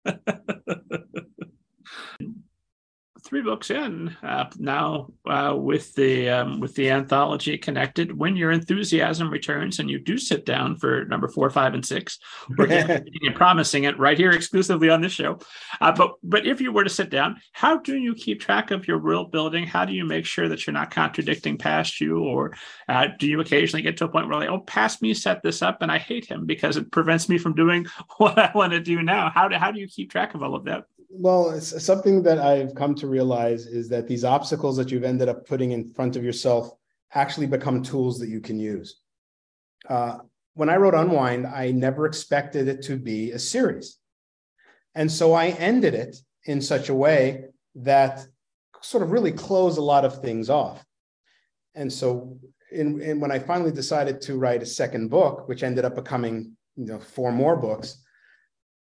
[3.26, 8.18] three books in uh, now uh, with the um, with the anthology connected.
[8.18, 12.20] When your enthusiasm returns and you do sit down for number four, five, and six,
[12.58, 13.04] we're
[13.36, 15.40] promising it right here exclusively on this show.
[15.82, 18.88] Uh, but but if you were to sit down, how do you keep track of
[18.88, 19.66] your world building?
[19.66, 22.56] How do you make sure that you're not contradicting past you, or
[22.88, 25.62] uh, do you occasionally get to a point where like, oh, past me set this
[25.62, 28.80] up and I hate him because it prevents me from doing what I want to
[28.80, 29.32] do now?
[29.34, 30.86] How do how do you keep track of all of that?
[31.18, 35.48] Well, something that I've come to realize is that these obstacles that you've ended up
[35.48, 36.72] putting in front of yourself
[37.14, 39.00] actually become tools that you can use.
[39.88, 40.20] Uh,
[40.54, 43.98] when I wrote Unwind, I never expected it to be a series.
[44.96, 47.46] And so I ended it in such a way
[47.76, 48.26] that
[48.82, 50.84] sort of really closed a lot of things off.
[51.76, 52.38] And so
[52.72, 56.56] in, in, when I finally decided to write a second book, which ended up becoming
[56.76, 58.05] you know four more books,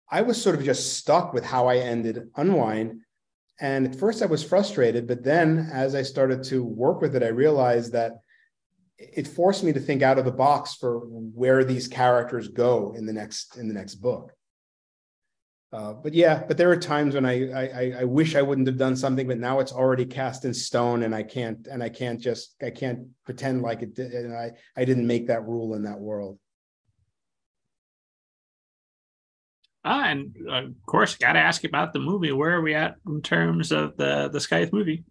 [0.10, 3.02] I was sort of just stuck with how I ended Unwind.
[3.60, 7.24] And at first I was frustrated, but then as I started to work with it,
[7.24, 8.20] I realized that
[8.98, 13.06] it forced me to think out of the box for where these characters go in
[13.06, 14.34] the next in the next book.
[15.74, 18.78] Uh, but yeah, but there are times when I, I I wish I wouldn't have
[18.78, 22.22] done something, but now it's already cast in stone, and I can't and I can't
[22.22, 24.14] just I can't pretend like it did.
[24.14, 26.40] And I I didn't make that rule in that world.
[29.90, 32.34] Ah, and uh, of course, got to ask about the movie.
[32.34, 35.06] Where are we at in terms of the the Scythe movie?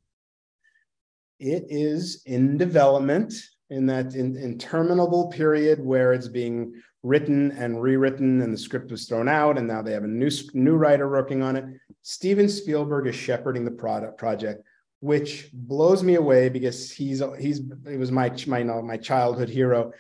[1.38, 3.32] It is in development
[3.70, 9.06] in that in, interminable period where it's being written and rewritten, and the script was
[9.06, 11.64] thrown out, and now they have a new new writer working on it.
[12.02, 14.62] Steven Spielberg is shepherding the product project,
[15.00, 19.92] which blows me away because he's he's he was my my my childhood hero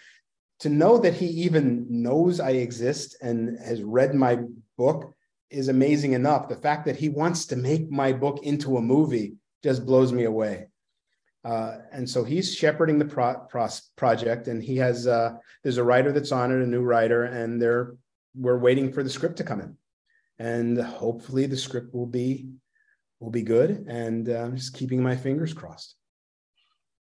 [0.58, 4.38] to know that he even knows I exist and has read my
[4.76, 5.14] book
[5.50, 6.48] is amazing enough.
[6.48, 10.24] The fact that he wants to make my book into a movie just blows me
[10.24, 10.68] away.
[11.44, 15.84] Uh, and so he's shepherding the pro- pro- project, and he has uh, there's a
[15.84, 17.94] writer that's on it, a new writer, and they're
[18.34, 19.76] we're waiting for the script to come in,
[20.38, 22.48] and hopefully the script will be
[23.20, 23.86] will be good.
[23.88, 25.95] And uh, I'm just keeping my fingers crossed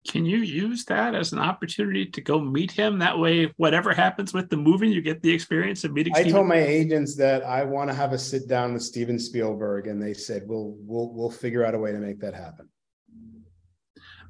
[0.07, 2.99] can you use that as an opportunity to go meet him?
[2.99, 6.15] That way, whatever happens with the movie, you get the experience of meeting.
[6.15, 6.33] I Steven.
[6.33, 10.01] told my agents that I want to have a sit down with Steven Spielberg, and
[10.01, 12.69] they said we'll we'll we'll figure out a way to make that happen.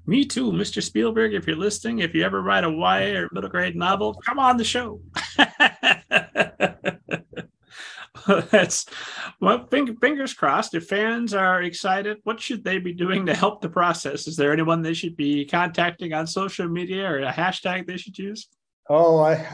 [0.06, 0.82] Me too, Mr.
[0.82, 1.34] Spielberg.
[1.34, 4.56] If you're listening, if you ever write a YA or middle grade novel, come on
[4.56, 5.02] the show.
[8.50, 8.86] that's
[9.40, 13.68] well fingers crossed if fans are excited what should they be doing to help the
[13.68, 17.96] process is there anyone they should be contacting on social media or a hashtag they
[17.96, 18.48] should use
[18.88, 19.46] oh i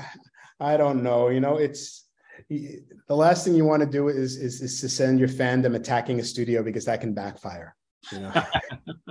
[0.60, 2.06] i don't know you know it's
[2.50, 6.20] the last thing you want to do is is, is to send your fandom attacking
[6.20, 7.74] a studio because that can backfire
[8.12, 8.32] you know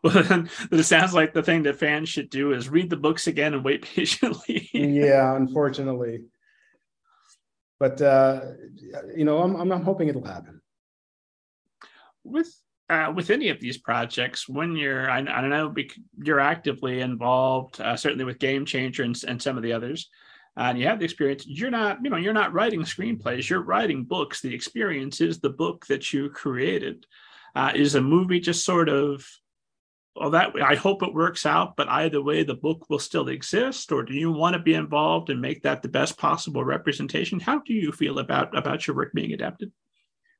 [0.02, 3.54] Well, it sounds like the thing that fans should do is read the books again
[3.54, 4.68] and wait patiently.
[4.72, 6.24] yeah, unfortunately.
[7.82, 8.42] But uh,
[9.16, 10.60] you know, I'm, I'm hoping it'll happen.
[12.22, 12.48] With
[12.88, 15.74] uh, with any of these projects, when you're, I, I know
[16.22, 20.10] you're actively involved, uh, certainly with Game Changer and, and some of the others,
[20.56, 21.44] and you have the experience.
[21.44, 23.48] You're not, you know, you're not writing screenplays.
[23.48, 24.40] You're writing books.
[24.40, 27.04] The experience is the book that you created.
[27.56, 29.26] Uh, is a movie just sort of
[30.14, 33.92] well that i hope it works out but either way the book will still exist
[33.92, 37.40] or do you want to be involved and make that the best possible representation?
[37.40, 39.72] How do you feel about about your work being adapted?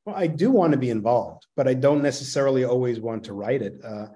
[0.04, 3.62] Well i do want to be involved but i don't necessarily always want to write
[3.62, 4.06] it uh,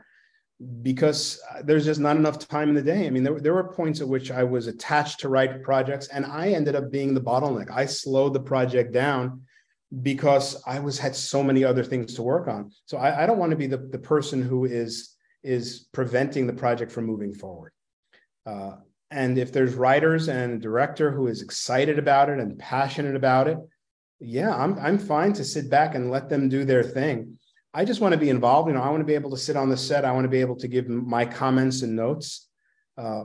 [0.83, 3.07] because there's just not enough time in the day.
[3.07, 6.25] I mean there, there were points at which i was attached to write projects and
[6.27, 7.71] i ended up being the bottleneck.
[7.71, 9.43] I slowed the project down
[10.03, 12.71] because i was had so many other things to work on.
[12.87, 15.16] So i, I don't want to be the, the person who is
[15.47, 17.73] is preventing the project from moving forward.
[18.45, 18.73] Uh,
[19.11, 23.59] and if there's writers and director who is excited about it and passionate about it,
[24.19, 27.39] yeah, I'm I'm fine to sit back and let them do their thing.
[27.73, 28.69] I just want to be involved.
[28.69, 30.05] You know, I want to be able to sit on the set.
[30.05, 32.49] I want to be able to give my comments and notes.
[32.97, 33.25] Uh,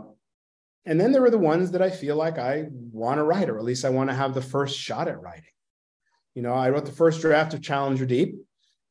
[0.85, 3.57] and then there are the ones that I feel like I want to write, or
[3.57, 5.43] at least I want to have the first shot at writing.
[6.35, 8.35] You know, I wrote the first draft of Challenger Deep.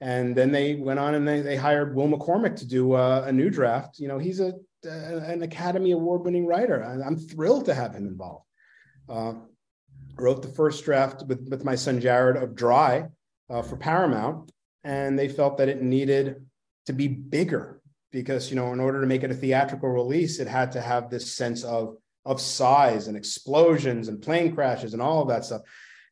[0.00, 3.32] And then they went on and they, they hired Will McCormack to do uh, a
[3.32, 3.98] new draft.
[3.98, 6.82] You know, he's a, an Academy Award winning writer.
[6.82, 8.46] I'm thrilled to have him involved.
[9.08, 9.34] Uh,
[10.16, 13.08] wrote the first draft with, with my son Jarrod of Dry
[13.48, 14.50] uh, for Paramount,
[14.84, 16.46] and they felt that it needed
[16.86, 17.80] to be bigger
[18.10, 21.10] because, you know, in order to make it a theatrical release, it had to have
[21.10, 25.62] this sense of, of size and explosions and plane crashes and all of that stuff.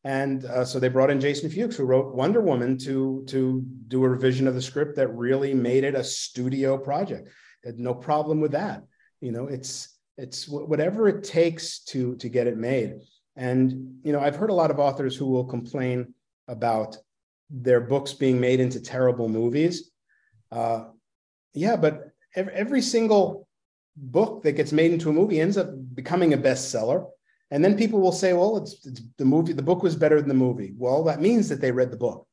[0.09, 4.03] And uh, so they brought in Jason Fuchs, who wrote Wonder Woman, to to do
[4.03, 7.29] a revision of the script that really made it a studio project.
[7.63, 8.85] Had no problem with that.
[9.21, 13.01] You know, it's it's whatever it takes to to get it made.
[13.37, 16.15] And you know, I've heard a lot of authors who will complain
[16.49, 16.97] about
[17.51, 19.91] their books being made into terrible movies.
[20.51, 20.85] Uh,
[21.53, 23.47] yeah, but every, every single
[23.95, 27.09] book that gets made into a movie ends up becoming a bestseller
[27.51, 30.29] and then people will say, well, it's, it's, the movie, the book was better than
[30.29, 30.75] the movie.
[30.77, 32.27] Well, that means that they read the book.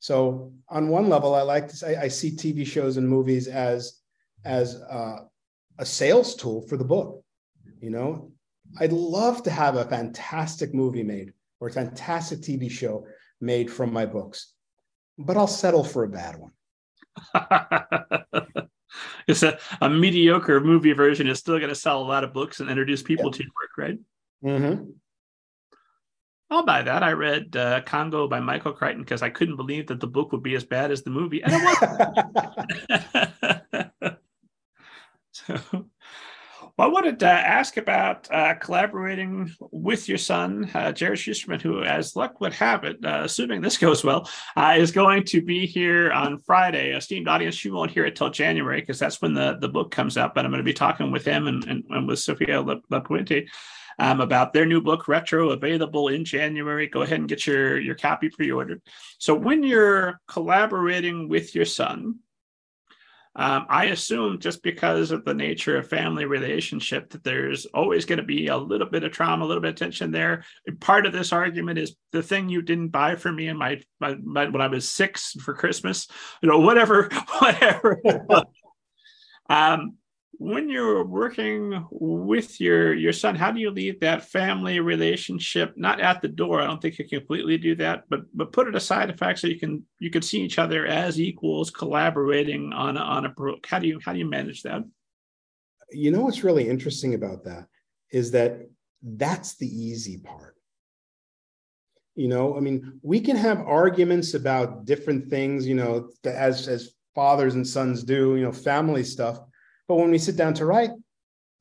[0.00, 4.00] So on one level, I like to say I see TV shows and movies as
[4.44, 5.20] as uh,
[5.78, 7.22] a sales tool for the book.
[7.80, 8.32] You know,
[8.80, 13.06] I'd love to have a fantastic movie made or a fantastic TV show
[13.40, 14.52] made from my books,
[15.18, 16.52] but I'll settle for a bad one.
[19.26, 22.60] it's a, a mediocre movie version is still going to sell a lot of books
[22.60, 23.32] and introduce people yeah.
[23.32, 23.98] to your work, right?
[24.44, 24.90] Mm-hmm.
[26.50, 27.02] I'll buy that.
[27.02, 30.42] I read uh, Congo by Michael Crichton because I couldn't believe that the book would
[30.42, 31.42] be as bad as the movie.
[31.42, 31.76] And it was.
[35.32, 35.86] so,
[36.76, 41.82] well, I wanted to ask about uh, collaborating with your son, uh, Jarrod Shusterman, who,
[41.82, 45.66] as luck would have it, uh, assuming this goes well, uh, is going to be
[45.66, 46.90] here on Friday.
[46.90, 50.18] Esteemed audience, you won't hear it till January because that's when the, the book comes
[50.18, 50.34] out.
[50.34, 53.46] But I'm going to be talking with him and, and, and with Sofía Lapuente
[53.98, 56.88] um, about their new book, Retro, available in January.
[56.88, 58.82] Go ahead and get your, your copy pre ordered.
[59.18, 62.16] So, when you're collaborating with your son,
[63.36, 68.18] um, I assume just because of the nature of family relationship that there's always going
[68.18, 70.44] to be a little bit of trauma, a little bit of tension there.
[70.80, 74.14] Part of this argument is the thing you didn't buy for me in my, my,
[74.22, 76.06] my when I was six for Christmas,
[76.42, 77.08] you know, whatever,
[77.38, 78.00] whatever.
[79.48, 79.96] um,
[80.38, 86.00] when you're working with your your son how do you leave that family relationship not
[86.00, 89.08] at the door i don't think you completely do that but but put it aside
[89.08, 93.00] the fact so you can you can see each other as equals collaborating on a,
[93.00, 93.34] on a
[93.66, 94.82] how do you how do you manage that?
[95.90, 97.66] You know what's really interesting about that
[98.10, 98.68] is that
[99.02, 100.56] that's the easy part.
[102.16, 106.94] You know i mean we can have arguments about different things you know as as
[107.14, 109.40] fathers and sons do you know family stuff
[109.88, 110.90] but when we sit down to write,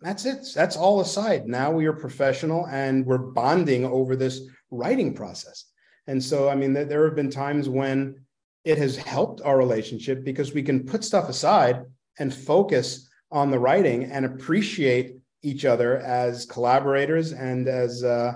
[0.01, 0.45] that's it.
[0.53, 1.47] That's all aside.
[1.47, 5.65] Now we are professional and we're bonding over this writing process.
[6.07, 8.19] And so, I mean, there have been times when
[8.65, 11.83] it has helped our relationship because we can put stuff aside
[12.19, 18.33] and focus on the writing and appreciate each other as collaborators and as uh,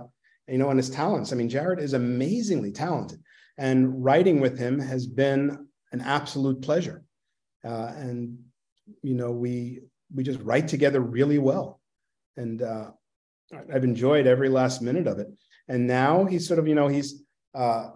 [0.47, 1.31] you know and as talents.
[1.31, 3.21] I mean, Jarrod is amazingly talented,
[3.57, 7.03] and writing with him has been an absolute pleasure.
[7.63, 8.38] Uh, and
[9.01, 9.81] you know, we
[10.13, 11.79] we just write together really well,
[12.35, 12.91] and uh,
[13.73, 15.27] I've enjoyed every last minute of it.
[15.67, 17.23] And now he's sort of, you know, he's
[17.53, 17.89] uh,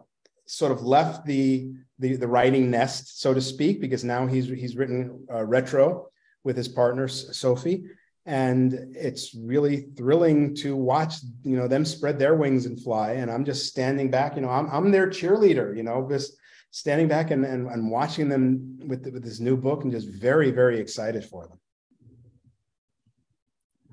[0.45, 4.75] sort of left the, the the writing nest, so to speak, because now he's he's
[4.75, 6.11] written uh, retro,
[6.43, 7.85] with his partner Sophie,
[8.25, 13.13] and it's really thrilling to watch you know them spread their wings and fly.
[13.13, 16.33] And I'm just standing back, you know, I'm I'm their cheerleader, you know, just
[16.71, 20.51] standing back and and, and watching them with with this new book, and just very
[20.51, 21.59] very excited for them.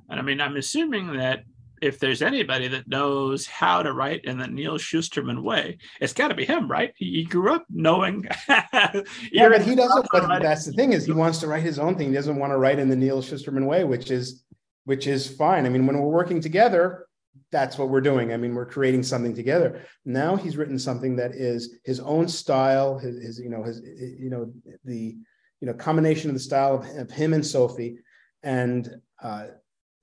[0.08, 1.44] And I mean, I'm assuming that
[1.80, 6.28] if there's anybody that knows how to write in the Neal Shusterman way, it's got
[6.28, 6.92] to be him, right?
[6.96, 8.26] He, he grew up knowing.
[8.48, 10.06] yeah, but he doesn't.
[10.10, 12.08] But that's the thing is, he wants to write his own thing.
[12.08, 14.44] He doesn't want to write in the Neal Shusterman way, which is
[14.84, 15.66] which is fine.
[15.66, 17.07] I mean, when we're working together,
[17.50, 18.32] that's what we're doing.
[18.32, 19.82] I mean, we're creating something together.
[20.04, 22.98] Now he's written something that is his own style.
[22.98, 24.52] His, his you know, his you know
[24.84, 25.16] the
[25.60, 27.98] you know combination of the style of, of him and Sophie,
[28.42, 28.88] and.
[29.22, 29.48] Uh,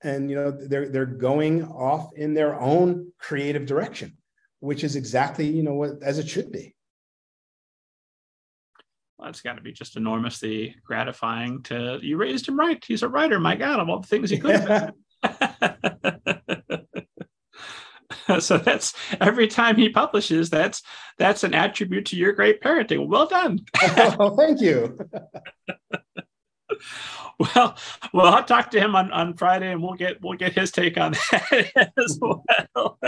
[0.02, 4.16] and you know they're they're going off in their own creative direction
[4.60, 6.74] which is exactly you know what as it should be
[9.18, 13.08] well, it's got to be just enormously gratifying to you raised him right he's a
[13.08, 14.92] writer my god of all the things he could have
[18.40, 20.82] so that's every time he publishes that's
[21.18, 23.06] that's an attribute to your great parenting.
[23.06, 23.60] Well done.
[24.18, 24.98] Oh thank you.
[27.38, 27.76] Well,
[28.12, 30.96] well, I'll talk to him on, on Friday, and we'll get we'll get his take
[30.98, 32.98] on that as well.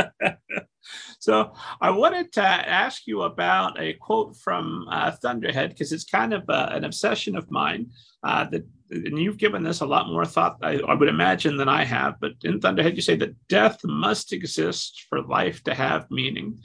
[1.19, 6.33] So, I wanted to ask you about a quote from uh, Thunderhead because it's kind
[6.33, 7.91] of uh, an obsession of mine.
[8.23, 11.69] Uh, that and you've given this a lot more thought, I, I would imagine, than
[11.69, 12.15] I have.
[12.21, 16.59] But in Thunderhead, you say that death must exist for life to have meaning.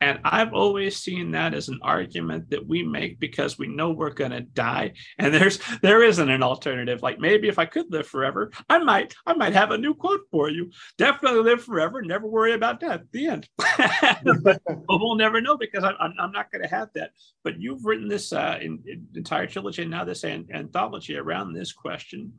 [0.00, 4.10] And I've always seen that as an argument that we make because we know we're
[4.10, 7.02] going to die, and there's there isn't an alternative.
[7.02, 10.20] Like maybe if I could live forever, I might I might have a new quote
[10.30, 10.70] for you.
[10.98, 13.00] Definitely live forever, never worry about death.
[13.12, 13.48] The end.
[14.42, 17.10] but we'll never know because I'm I'm not going to have that.
[17.42, 21.54] But you've written this uh, in, in entire trilogy and now this an- anthology around
[21.54, 22.32] this question: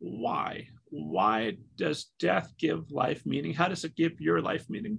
[0.00, 0.66] Why?
[0.90, 3.54] Why does death give life meaning?
[3.54, 4.98] How does it give your life meaning?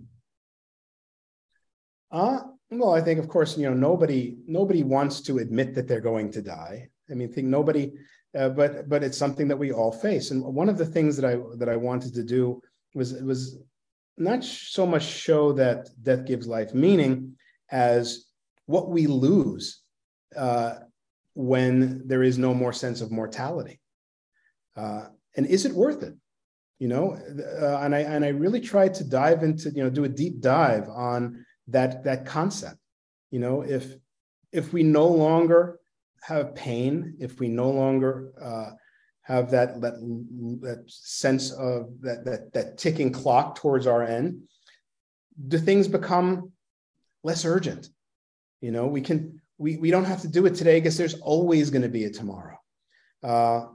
[2.11, 2.39] Uh,
[2.71, 6.31] well, I think, of course, you know, nobody nobody wants to admit that they're going
[6.31, 6.89] to die.
[7.09, 7.93] I mean, think nobody,
[8.37, 10.31] uh, but but it's something that we all face.
[10.31, 12.61] And one of the things that I that I wanted to do
[12.93, 13.59] was was
[14.17, 17.35] not so much show that death gives life meaning
[17.69, 18.25] as
[18.65, 19.81] what we lose
[20.35, 20.75] uh,
[21.33, 23.79] when there is no more sense of mortality.
[24.75, 26.13] Uh, and is it worth it?
[26.79, 27.17] You know,
[27.61, 30.41] uh, and I and I really tried to dive into you know do a deep
[30.41, 32.77] dive on that that concept.
[33.31, 33.95] You know if
[34.51, 35.79] if we no longer
[36.21, 38.71] have pain if we no longer uh,
[39.21, 39.93] have that, that
[40.61, 44.41] that sense of that that that ticking clock towards our end
[45.47, 46.51] do things become
[47.23, 47.89] less urgent.
[48.61, 51.69] You know we can we, we don't have to do it today because there's always
[51.69, 52.57] going to be a tomorrow.
[53.23, 53.67] Uh,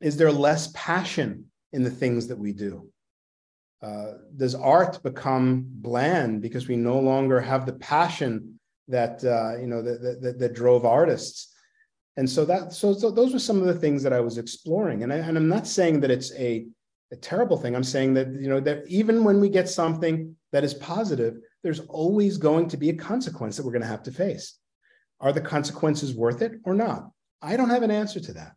[0.00, 2.90] is there less passion in the things that we do
[3.82, 8.58] uh, does art become bland because we no longer have the passion
[8.88, 11.54] that uh, you know that, that, that drove artists?
[12.16, 15.02] And so that so, so those were some of the things that i was exploring.
[15.02, 16.66] And, I, and i'm not saying that it's a,
[17.12, 17.76] a terrible thing.
[17.76, 21.80] I'm saying that you know that even when we get something that is positive there's
[21.80, 24.54] always going to be a consequence that we're going to have to face.
[25.20, 27.10] Are the consequences worth it or not?
[27.42, 28.52] I don't have an answer to that.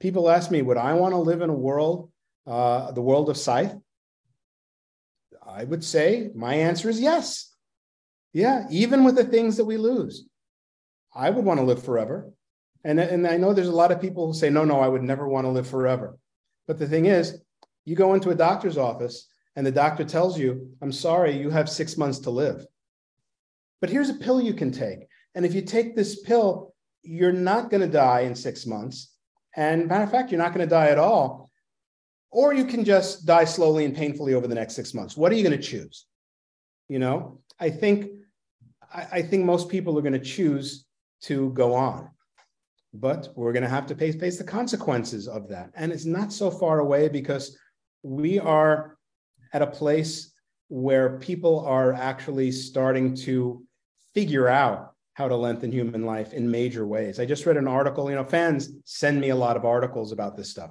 [0.00, 2.10] People ask me would i want to live in a world
[2.46, 3.74] uh, the world of scythe
[5.54, 7.54] I would say my answer is yes.
[8.32, 10.26] Yeah, even with the things that we lose,
[11.14, 12.32] I would want to live forever.
[12.84, 15.02] And, and I know there's a lot of people who say, no, no, I would
[15.02, 16.18] never want to live forever.
[16.66, 17.40] But the thing is,
[17.84, 21.68] you go into a doctor's office and the doctor tells you, I'm sorry, you have
[21.68, 22.66] six months to live.
[23.80, 25.06] But here's a pill you can take.
[25.34, 29.12] And if you take this pill, you're not going to die in six months.
[29.54, 31.50] And matter of fact, you're not going to die at all
[32.32, 35.16] or you can just die slowly and painfully over the next six months.
[35.16, 36.06] What are you going to choose?
[36.88, 38.10] You know, I think
[38.92, 40.86] I, I think most people are going to choose
[41.22, 42.10] to go on,
[42.94, 45.70] but we're going to have to face, face the consequences of that.
[45.74, 47.56] And it's not so far away because
[48.02, 48.96] we are
[49.52, 50.32] at a place
[50.68, 53.62] where people are actually starting to
[54.14, 57.20] figure out how to lengthen human life in major ways.
[57.20, 60.36] I just read an article, you know, fans send me a lot of articles about
[60.36, 60.70] this stuff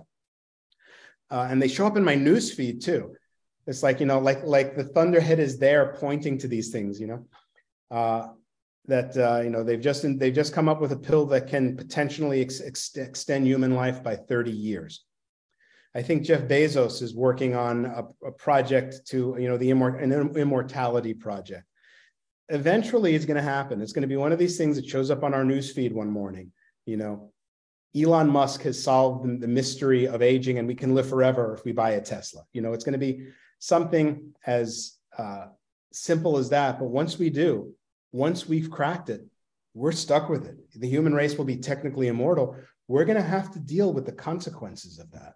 [1.32, 3.16] uh, and they show up in my news feed too.
[3.66, 7.00] It's like you know, like like the thunderhead is there pointing to these things.
[7.00, 7.26] You know,
[7.90, 8.28] uh,
[8.88, 11.78] that uh, you know they've just they've just come up with a pill that can
[11.78, 15.06] potentially ex- ex- extend human life by 30 years.
[15.94, 20.02] I think Jeff Bezos is working on a, a project to you know the immort-
[20.02, 21.66] an immortality project.
[22.50, 23.82] Eventually, it's going to happen.
[23.82, 25.94] It's going to be one of these things that shows up on our news feed
[25.94, 26.52] one morning.
[26.86, 27.32] You know,
[27.96, 31.74] Elon Musk has solved the, mystery of aging and we can live forever if we
[31.74, 32.44] buy a Tesla.
[32.54, 33.28] You know, it's going to be
[33.60, 35.48] something as uh,
[35.92, 36.80] simple as that.
[36.80, 37.74] But once we do,
[38.14, 39.26] once we've cracked it,
[39.74, 40.58] we're stuck with it.
[40.76, 42.56] The human race will be technically immortal.
[42.88, 45.36] We're going to have to deal with the consequences of that.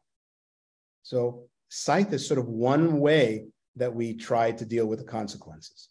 [1.03, 3.45] So, scythe is sort of one way
[3.75, 5.89] that we try to deal with the consequences.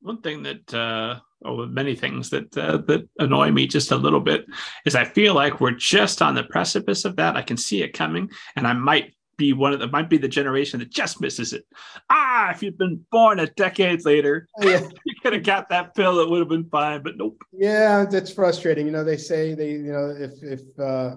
[0.00, 4.20] One thing that, uh, or many things that uh, that annoy me just a little
[4.20, 4.46] bit,
[4.86, 7.36] is I feel like we're just on the precipice of that.
[7.36, 10.28] I can see it coming, and I might be one of the might be the
[10.28, 11.64] generation that just misses it.
[12.10, 14.86] Ah, if you'd been born a decade later, oh, yeah.
[15.04, 16.20] you could have got that pill.
[16.20, 17.42] It would have been fine, but nope.
[17.52, 18.84] Yeah, that's frustrating.
[18.84, 21.16] You know, they say they, you know, if if uh,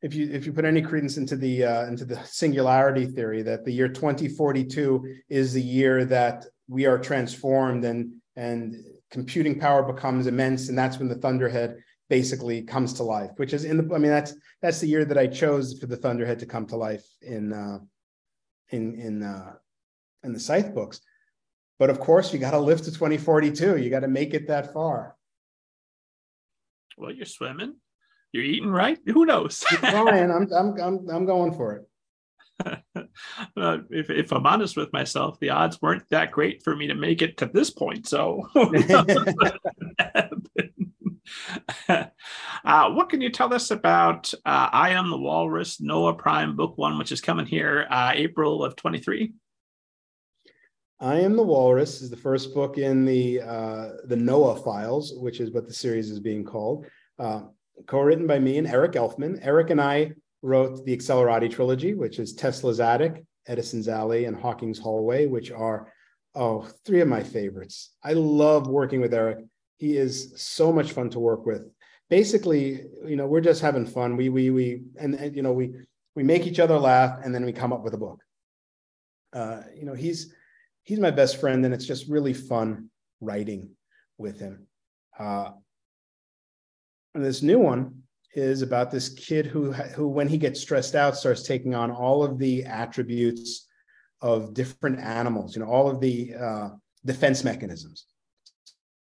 [0.00, 3.64] if you if you put any credence into the uh, into the singularity theory, that
[3.66, 10.26] the year 2042 is the year that we are transformed and and computing power becomes
[10.26, 13.98] immense, and that's when the thunderhead basically comes to life, which is in the, I
[13.98, 17.06] mean, that's, that's the year that I chose for the Thunderhead to come to life
[17.22, 17.78] in, uh,
[18.68, 19.54] in, in, uh,
[20.22, 21.00] in the Scythe books.
[21.78, 23.78] But of course, you got to live to 2042.
[23.78, 25.16] You got to make it that far.
[26.98, 27.76] Well, you're swimming,
[28.30, 28.98] you're eating right.
[29.06, 29.64] Who knows?
[29.82, 31.86] Ryan, I'm, I'm, I'm, I'm going for
[32.66, 32.82] it.
[33.56, 36.94] uh, if, if I'm honest with myself, the odds weren't that great for me to
[36.94, 38.06] make it to this point.
[38.06, 38.48] So,
[41.88, 46.76] uh, what can you tell us about uh, I Am the Walrus, Noah Prime Book
[46.78, 49.32] One, which is coming here uh, April of 23?
[51.00, 55.40] I Am the Walrus is the first book in the uh, the Noah files, which
[55.40, 56.86] is what the series is being called.
[57.18, 57.42] Uh,
[57.86, 59.38] co-written by me and Eric Elfman.
[59.42, 60.12] Eric and I
[60.42, 65.92] wrote the Accelerati trilogy, which is Tesla's Attic, Edison's Alley, and Hawking's Hallway, which are
[66.34, 67.90] oh three of my favorites.
[68.02, 69.44] I love working with Eric
[69.82, 71.62] he is so much fun to work with.
[72.08, 74.16] Basically, you know, we're just having fun.
[74.16, 75.72] We we we and, and you know we
[76.14, 78.22] we make each other laugh, and then we come up with a book.
[79.32, 80.32] Uh, you know, he's
[80.84, 82.90] he's my best friend, and it's just really fun
[83.20, 83.70] writing
[84.18, 84.68] with him.
[85.18, 85.50] Uh,
[87.16, 88.01] and this new one
[88.34, 92.24] is about this kid who who when he gets stressed out starts taking on all
[92.24, 93.68] of the attributes
[94.20, 96.68] of different animals you know all of the uh,
[97.04, 98.06] defense mechanisms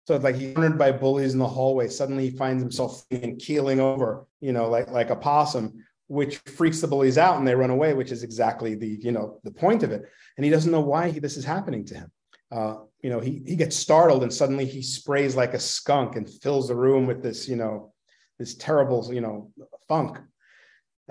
[0.08, 1.90] so it's like he's cornered by bullies in the hallway.
[1.90, 3.04] Suddenly he finds himself
[3.40, 7.54] keeling over, you know, like like a possum, which freaks the bullies out and they
[7.54, 10.04] run away, which is exactly the, you know, the point of it.
[10.38, 12.12] And he doesn't know why he, this is happening to him.
[12.50, 16.30] Uh, you know, he he gets startled and suddenly he sprays like a skunk and
[16.30, 17.94] fills the room with this, you know,
[18.40, 19.52] this terrible, you know,
[19.88, 20.20] funk.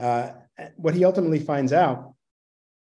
[0.00, 0.30] Uh,
[0.76, 2.14] what he ultimately finds out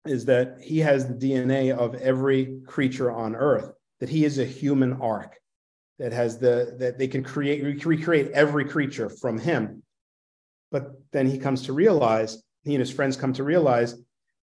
[0.05, 4.45] is that he has the DNA of every creature on Earth, that he is a
[4.45, 5.37] human ark
[6.01, 9.83] that has the that they can create recreate every creature from him
[10.71, 13.95] but then he comes to realize he and his friends come to realize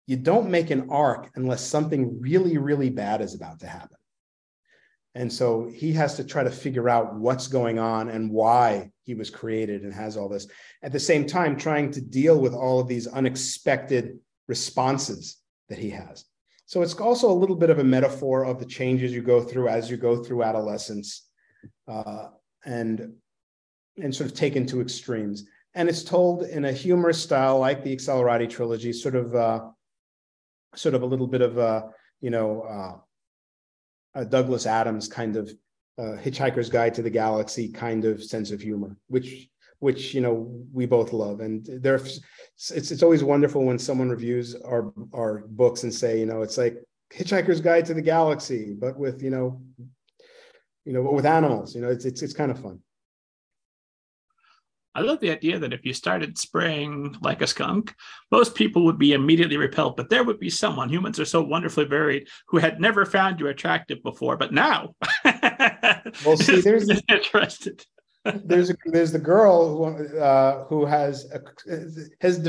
[0.08, 3.96] you don't make an ark unless something really really bad is about to happen
[5.14, 9.14] and so he has to try to figure out what's going on and why he
[9.14, 10.46] was created and has all this
[10.82, 14.18] at the same time trying to deal with all of these unexpected
[14.48, 16.24] responses that he has
[16.66, 19.68] so it's also a little bit of a metaphor of the changes you go through
[19.68, 21.28] as you go through adolescence
[21.88, 22.28] uh,
[22.64, 23.12] and
[24.02, 25.44] and sort of taken to extremes.
[25.74, 29.60] And it's told in a humorous style, like the Accelerati trilogy, sort of uh,
[30.74, 31.90] sort of a little bit of a
[32.20, 35.52] you know uh, a Douglas Adams kind of
[35.98, 39.48] uh, Hitchhiker's Guide to the Galaxy kind of sense of humor, which
[39.78, 41.40] which you know we both love.
[41.40, 46.26] And there, it's it's always wonderful when someone reviews our our books and say, you
[46.26, 46.76] know, it's like
[47.12, 49.60] Hitchhiker's Guide to the Galaxy, but with you know
[50.84, 51.74] you know, with animals.
[51.74, 52.80] You know, it's it's it's kind of fun.
[54.96, 57.92] I love the idea that if you started spraying like a skunk,
[58.30, 61.84] most people would be immediately repelled, but there would be someone, humans are so wonderfully
[61.84, 64.94] varied, who had never found you attractive before, but now.
[66.24, 67.84] well, see, there's interested.
[68.24, 71.40] there's a, there's the girl who uh, who has a,
[72.20, 72.48] has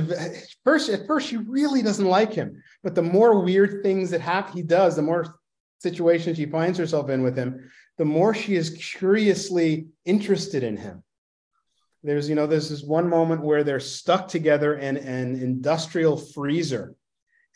[0.64, 4.54] first at first she really doesn't like him, but the more weird things that happen
[4.54, 5.40] he does, the more
[5.80, 11.04] situations she finds herself in with him, the more she is curiously interested in him.
[12.04, 16.96] There's, you know, there's this one moment where they're stuck together in an industrial freezer,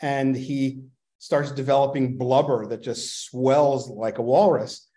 [0.02, 0.82] and he
[1.20, 4.89] starts developing blubber that just swells like a walrus.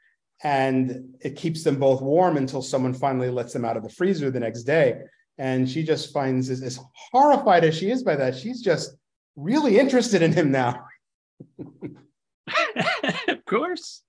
[0.42, 4.30] And it keeps them both warm until someone finally lets them out of the freezer
[4.30, 5.02] the next day.
[5.38, 6.78] And she just finds, as, as
[7.10, 8.96] horrified as she is by that, she's just
[9.36, 10.84] really interested in him now.
[13.28, 14.02] of course.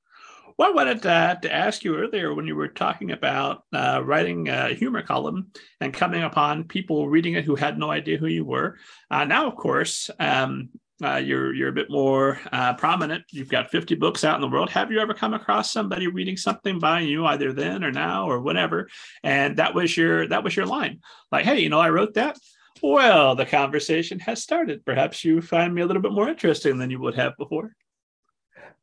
[0.57, 4.49] Well, I wanted to, to, ask you earlier when you were talking about uh, writing
[4.49, 5.47] a humor column
[5.81, 8.77] and coming upon people reading it who had no idea who you were.
[9.09, 10.69] Uh, now, of course, um,
[11.03, 13.23] uh, you're you're a bit more uh, prominent.
[13.31, 14.69] You've got 50 books out in the world.
[14.69, 18.39] Have you ever come across somebody reading something by you, either then or now or
[18.39, 18.87] whenever,
[19.23, 21.01] and that was your that was your line?
[21.31, 22.37] Like, hey, you know, I wrote that.
[22.81, 24.85] Well, the conversation has started.
[24.85, 27.75] Perhaps you find me a little bit more interesting than you would have before.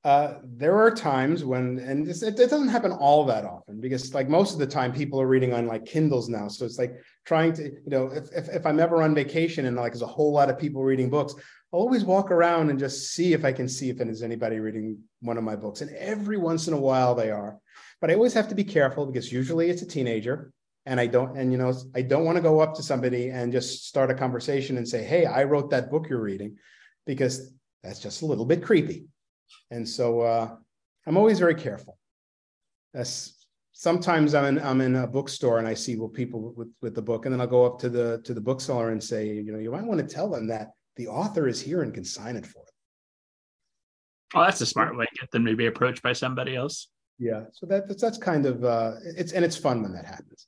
[0.03, 4.31] Uh, there are times when, and it, it, doesn't happen all that often because, like
[4.31, 6.49] most of the time, people are reading on like Kindles now.
[6.49, 6.95] So it's like
[7.27, 10.07] trying to, you know, if, if, if I'm ever on vacation and like there's a
[10.07, 11.35] whole lot of people reading books,
[11.73, 15.39] always walk around and just see if I can see if there's anybody reading one
[15.39, 15.81] of my books.
[15.81, 17.59] And every once in a while they are.
[18.01, 20.53] But I always have to be careful because usually it's a teenager.
[20.87, 23.53] And I don't, and you know, I don't want to go up to somebody and
[23.53, 26.57] just start a conversation and say, Hey, I wrote that book you're reading,
[27.07, 27.53] because
[27.83, 29.07] that's just a little bit creepy.
[29.71, 30.57] And so uh,
[31.07, 31.99] I'm always very careful.
[32.95, 36.95] That's, sometimes I'm in, I'm in a bookstore and I see well, people with, with
[36.95, 39.53] the book, and then I'll go up to the to the bookseller and say, you
[39.53, 42.37] know, you might want to tell them that the author is here and can sign
[42.37, 42.65] it for them.
[44.35, 46.89] Oh, that's a smart way to get them to be approached by somebody else.
[47.19, 50.47] Yeah, so that, that's that's kind of uh, it's and it's fun when that happens.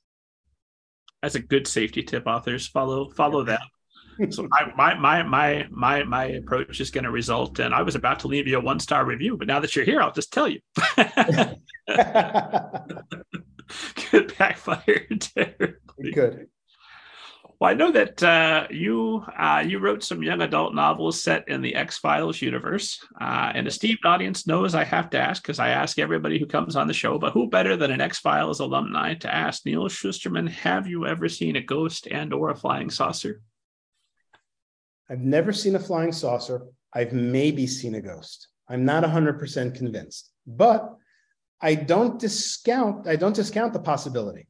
[1.21, 2.27] That's a good safety tip.
[2.27, 3.57] Authors follow follow yeah.
[3.57, 3.61] that
[4.29, 8.19] so my my my my my approach is going to result in I was about
[8.19, 10.47] to leave you a one star review, but now that you're here, I'll just tell
[10.47, 10.59] you.
[13.95, 16.11] Could backfire terribly.
[16.13, 16.47] Good.
[17.59, 21.61] Well, I know that uh, you uh, you wrote some young adult novels set in
[21.61, 25.59] the X Files universe, uh, and a esteemed audience knows I have to ask because
[25.59, 27.17] I ask everybody who comes on the show.
[27.17, 31.29] But who better than an X Files alumni to ask Neal Shusterman, Have you ever
[31.29, 33.41] seen a ghost and or a flying saucer?
[35.09, 36.67] I've never seen a flying saucer.
[36.93, 38.47] I've maybe seen a ghost.
[38.69, 40.95] I'm not 100% convinced, but
[41.61, 44.47] I don't discount I don't discount the possibility.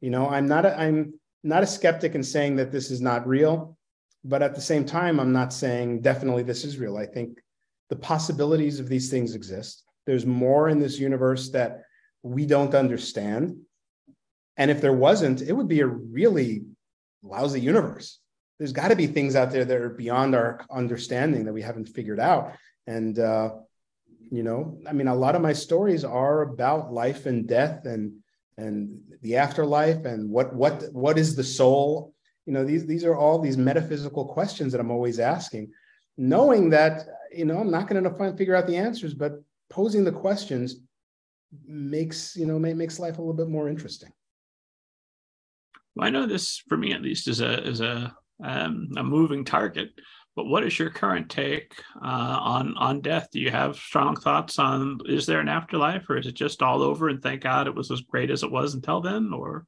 [0.00, 1.14] You know, I'm not a, I'm
[1.44, 3.76] not a skeptic in saying that this is not real,
[4.24, 6.96] but at the same time I'm not saying definitely this is real.
[6.96, 7.38] I think
[7.90, 9.84] the possibilities of these things exist.
[10.06, 11.82] There's more in this universe that
[12.22, 13.58] we don't understand.
[14.56, 16.64] And if there wasn't, it would be a really
[17.22, 18.20] lousy universe
[18.58, 21.88] there's got to be things out there that are beyond our understanding that we haven't
[21.88, 22.52] figured out
[22.86, 23.50] and uh,
[24.30, 28.12] you know i mean a lot of my stories are about life and death and
[28.56, 32.14] and the afterlife and what what what is the soul
[32.46, 35.70] you know these these are all these metaphysical questions that i'm always asking
[36.16, 40.04] knowing that you know i'm not going to find figure out the answers but posing
[40.04, 40.76] the questions
[41.66, 44.12] makes you know makes life a little bit more interesting
[45.94, 49.44] well, I know this for me at least is a is a um, a moving
[49.44, 49.90] target.
[50.36, 53.28] But what is your current take uh, on on death?
[53.30, 56.82] Do you have strong thoughts on is there an afterlife, or is it just all
[56.82, 57.08] over?
[57.08, 59.64] And thank God it was as great as it was until then, or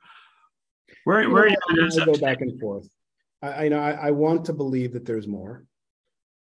[1.05, 2.03] where you where know, are you?
[2.03, 2.89] I go back and forth.
[3.43, 5.65] I, I know I, I want to believe that there's more.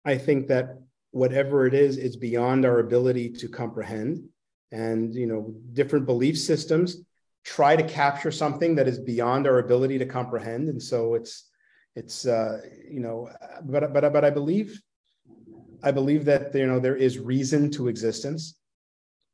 [0.05, 0.79] I think that
[1.11, 4.27] whatever it is, it's beyond our ability to comprehend.
[4.71, 6.97] And you know, different belief systems
[7.43, 11.51] try to capture something that is beyond our ability to comprehend, and so it's
[11.95, 13.29] it's uh, you know,
[13.63, 14.81] but but but I believe,
[15.83, 18.55] I believe that you know there is reason to existence.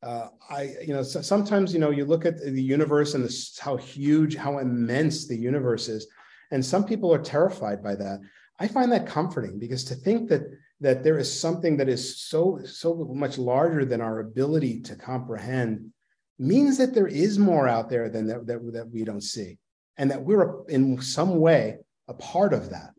[0.03, 3.57] Uh, I you know so sometimes you know you look at the universe and this,
[3.57, 6.07] how huge, how immense the universe is,
[6.51, 8.19] and some people are terrified by that.
[8.59, 10.43] I find that comforting because to think that
[10.81, 15.91] that there is something that is so so much larger than our ability to comprehend
[16.37, 19.59] means that there is more out there than that, that, that we don't see
[19.97, 21.77] and that we're in some way
[22.11, 22.91] a part of that.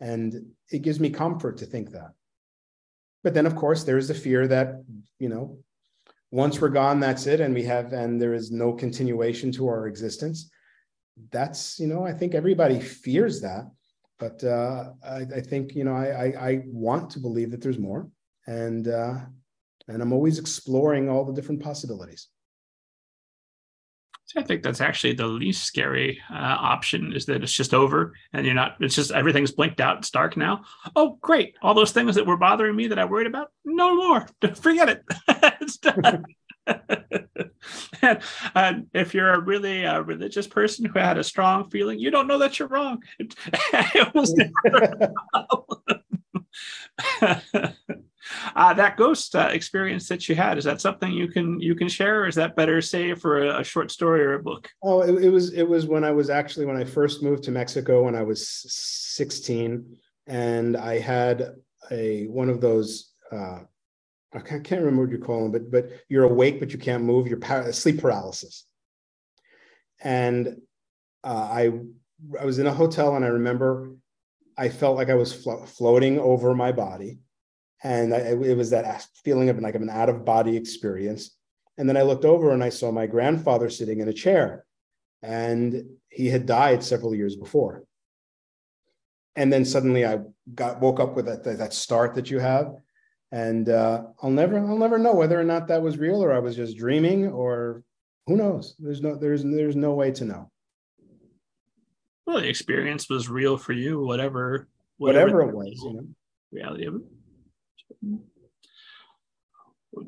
[0.00, 0.26] And
[0.70, 2.10] it gives me comfort to think that.
[3.24, 4.68] But then, of course, there is the fear that,
[5.18, 5.44] you know,
[6.30, 7.40] once we're gone, that's it.
[7.40, 10.38] And we have, and there is no continuation to our existence.
[11.30, 13.64] That's, you know, I think everybody fears that.
[14.18, 17.78] But uh, I, I think, you know, I, I, I want to believe that there's
[17.90, 18.08] more.
[18.46, 19.16] And, uh,
[19.88, 22.28] and I'm always exploring all the different possibilities.
[24.36, 28.44] I think that's actually the least scary uh, option is that it's just over and
[28.44, 29.98] you're not, it's just everything's blinked out.
[29.98, 30.64] It's dark now.
[30.94, 31.56] Oh, great.
[31.62, 34.26] All those things that were bothering me that I worried about, no more.
[34.56, 35.02] Forget it.
[35.60, 36.24] it's done.
[38.02, 38.20] and,
[38.54, 42.26] and, if you're a really uh, religious person who had a strong feeling, you don't
[42.26, 43.02] know that you're wrong.
[43.18, 43.34] It,
[43.72, 45.12] it was never
[48.54, 51.88] uh, that ghost uh, experience that you had is that something you can you can
[51.88, 55.02] share or is that better say for a, a short story or a book oh
[55.02, 58.04] it, it, was it was when i was actually when i first moved to mexico
[58.04, 59.96] when i was 16
[60.26, 61.54] and i had
[61.90, 63.60] a one of those uh,
[64.36, 67.26] I can't remember what you call them, but but you're awake but you can't move.
[67.26, 68.64] You're par- sleep paralysis.
[70.02, 70.60] And
[71.24, 71.72] uh, I
[72.40, 73.92] I was in a hotel and I remember
[74.58, 77.18] I felt like I was flo- floating over my body,
[77.86, 81.36] and I, it was that feeling of like an out of body experience.
[81.78, 84.64] And then I looked over and I saw my grandfather sitting in a chair,
[85.22, 87.84] and he had died several years before.
[89.36, 90.20] And then suddenly I
[90.52, 92.74] got woke up with that that start that you have,
[93.30, 96.40] and uh, I'll never I'll never know whether or not that was real or I
[96.40, 97.84] was just dreaming or
[98.26, 98.74] who knows.
[98.80, 100.50] There's no there's there's no way to know.
[102.26, 106.06] Well, the experience was real for you, whatever whatever, whatever it was, you know.
[106.50, 107.02] Reality of it.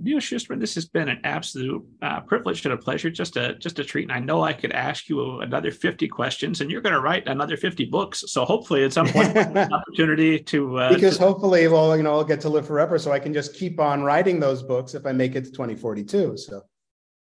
[0.00, 3.78] Neal Shusterman, this has been an absolute uh, privilege and a pleasure, just a just
[3.78, 4.02] a treat.
[4.02, 7.26] And I know I could ask you another fifty questions, and you're going to write
[7.26, 8.24] another fifty books.
[8.26, 11.24] So hopefully, at some point, an opportunity to uh, because to...
[11.24, 14.02] hopefully, well, you know, I'll get to live forever, so I can just keep on
[14.02, 16.36] writing those books if I make it to twenty forty two.
[16.36, 16.62] So.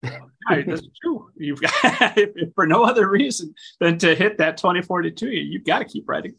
[0.50, 1.30] right, that's true.
[1.36, 2.18] You've got,
[2.56, 6.34] for no other reason than to hit that 2042, you've got to keep writing.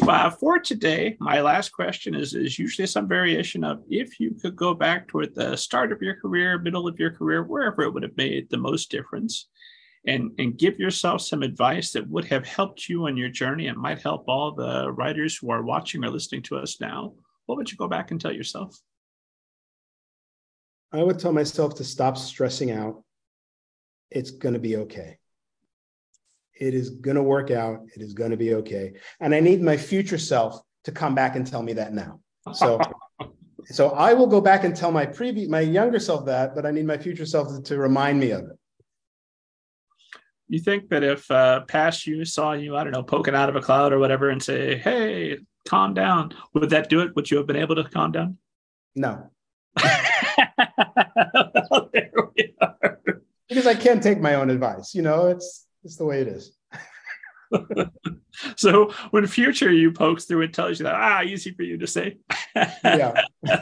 [0.00, 4.56] Uh, for today, my last question is, is usually some variation of if you could
[4.56, 8.02] go back toward the start of your career, middle of your career, wherever it would
[8.02, 9.48] have made the most difference,
[10.06, 13.76] and, and give yourself some advice that would have helped you on your journey and
[13.76, 17.12] might help all the writers who are watching or listening to us now,
[17.46, 18.78] what would you go back and tell yourself?
[20.92, 23.02] I would tell myself to stop stressing out.
[24.10, 25.18] It's going to be okay.
[26.58, 27.80] It is going to work out.
[27.94, 28.92] It is going to be okay.
[29.20, 32.20] And I need my future self to come back and tell me that now.
[32.52, 32.80] So,
[33.66, 36.70] so I will go back and tell my previous, my younger self that, but I
[36.70, 38.58] need my future self to, to remind me of it.
[40.48, 43.56] You think that if uh, past you saw you, I don't know, poking out of
[43.56, 45.36] a cloud or whatever, and say, "Hey,
[45.68, 47.14] calm down," would that do it?
[47.14, 48.38] Would you have been able to calm down?
[48.96, 49.30] No.
[51.92, 53.10] there we are.
[53.46, 54.94] Because I can't take my own advice.
[54.94, 56.56] You know, it's it's the way it is.
[58.56, 61.86] so when future you pokes through it tells you that ah easy for you to
[61.86, 62.18] say.
[62.84, 63.22] Yeah.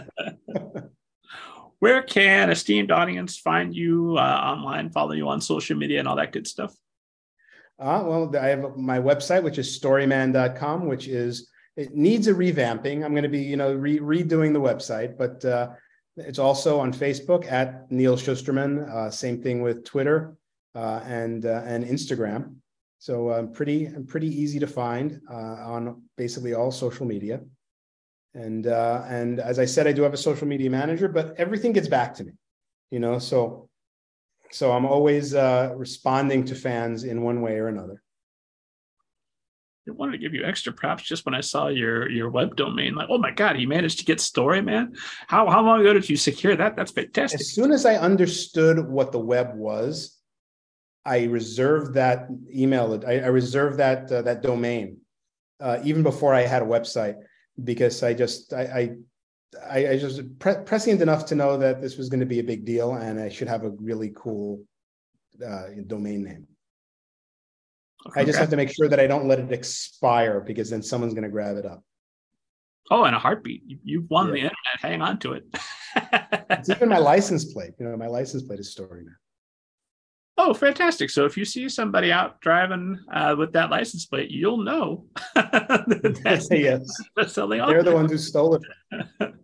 [1.79, 6.17] Where can esteemed audience find you uh, online follow you on social media and all
[6.17, 6.75] that good stuff?
[7.79, 13.05] Uh, well i have my website which is storyman.com which is it needs a revamping.
[13.05, 15.71] I'm going to be you know re- redoing the website but uh,
[16.17, 20.35] it's also on facebook at Neal Shusterman uh, same thing with twitter
[20.79, 22.57] and uh, and Instagram.
[22.99, 27.41] So I'm um, pretty I'm pretty easy to find uh, on basically all social media.
[28.35, 31.73] And uh, and as I said, I do have a social media manager, but everything
[31.73, 32.33] gets back to me,
[32.91, 33.19] you know.
[33.19, 33.69] So
[34.51, 38.03] so I'm always uh, responding to fans in one way or another.
[39.89, 42.95] I wanted to give you extra props just when I saw your your web domain.
[42.95, 44.95] Like, oh my god, he managed to get Story Man.
[45.29, 46.77] How how long ago did you secure that?
[46.77, 47.41] That's fantastic.
[47.41, 50.16] As soon as I understood what the web was,
[51.07, 53.03] I reserved that email.
[53.07, 54.99] I, I reserved that uh, that domain
[55.61, 57.17] uh, even before I had a website
[57.63, 58.97] because I just I
[59.71, 62.45] I, I just pre- prescient enough to know that this was going to be a
[62.45, 64.65] big deal and I should have a really cool
[65.45, 66.47] uh, domain name.
[68.09, 68.21] Okay.
[68.21, 71.15] I just have to make sure that I don't let it expire because then someone's
[71.15, 71.83] going to grab it up.
[72.91, 73.63] Oh, in a heartbeat!
[73.67, 74.33] You, have won yeah.
[74.33, 74.81] the internet.
[74.81, 75.45] Hang on to it.
[76.51, 77.73] it's even my license plate.
[77.81, 79.13] You know, my license plate is story now.
[80.39, 81.09] Oh, fantastic!
[81.09, 85.07] So if you see somebody out driving uh, with that license plate, you'll know.
[85.35, 86.87] that's, yes,
[87.17, 88.63] that's They're the ones who stole it.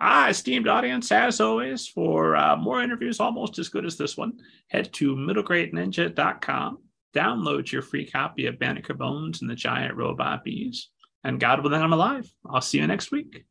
[0.00, 4.38] ah, esteemed audience, as always, for uh, more interviews almost as good as this one,
[4.68, 6.78] head to middlegradeninja.com.
[7.14, 10.88] Download your free copy of Banneker Bones and the Giant Robot Bees.
[11.24, 12.32] And God willing, I'm alive.
[12.48, 13.44] I'll see you next week.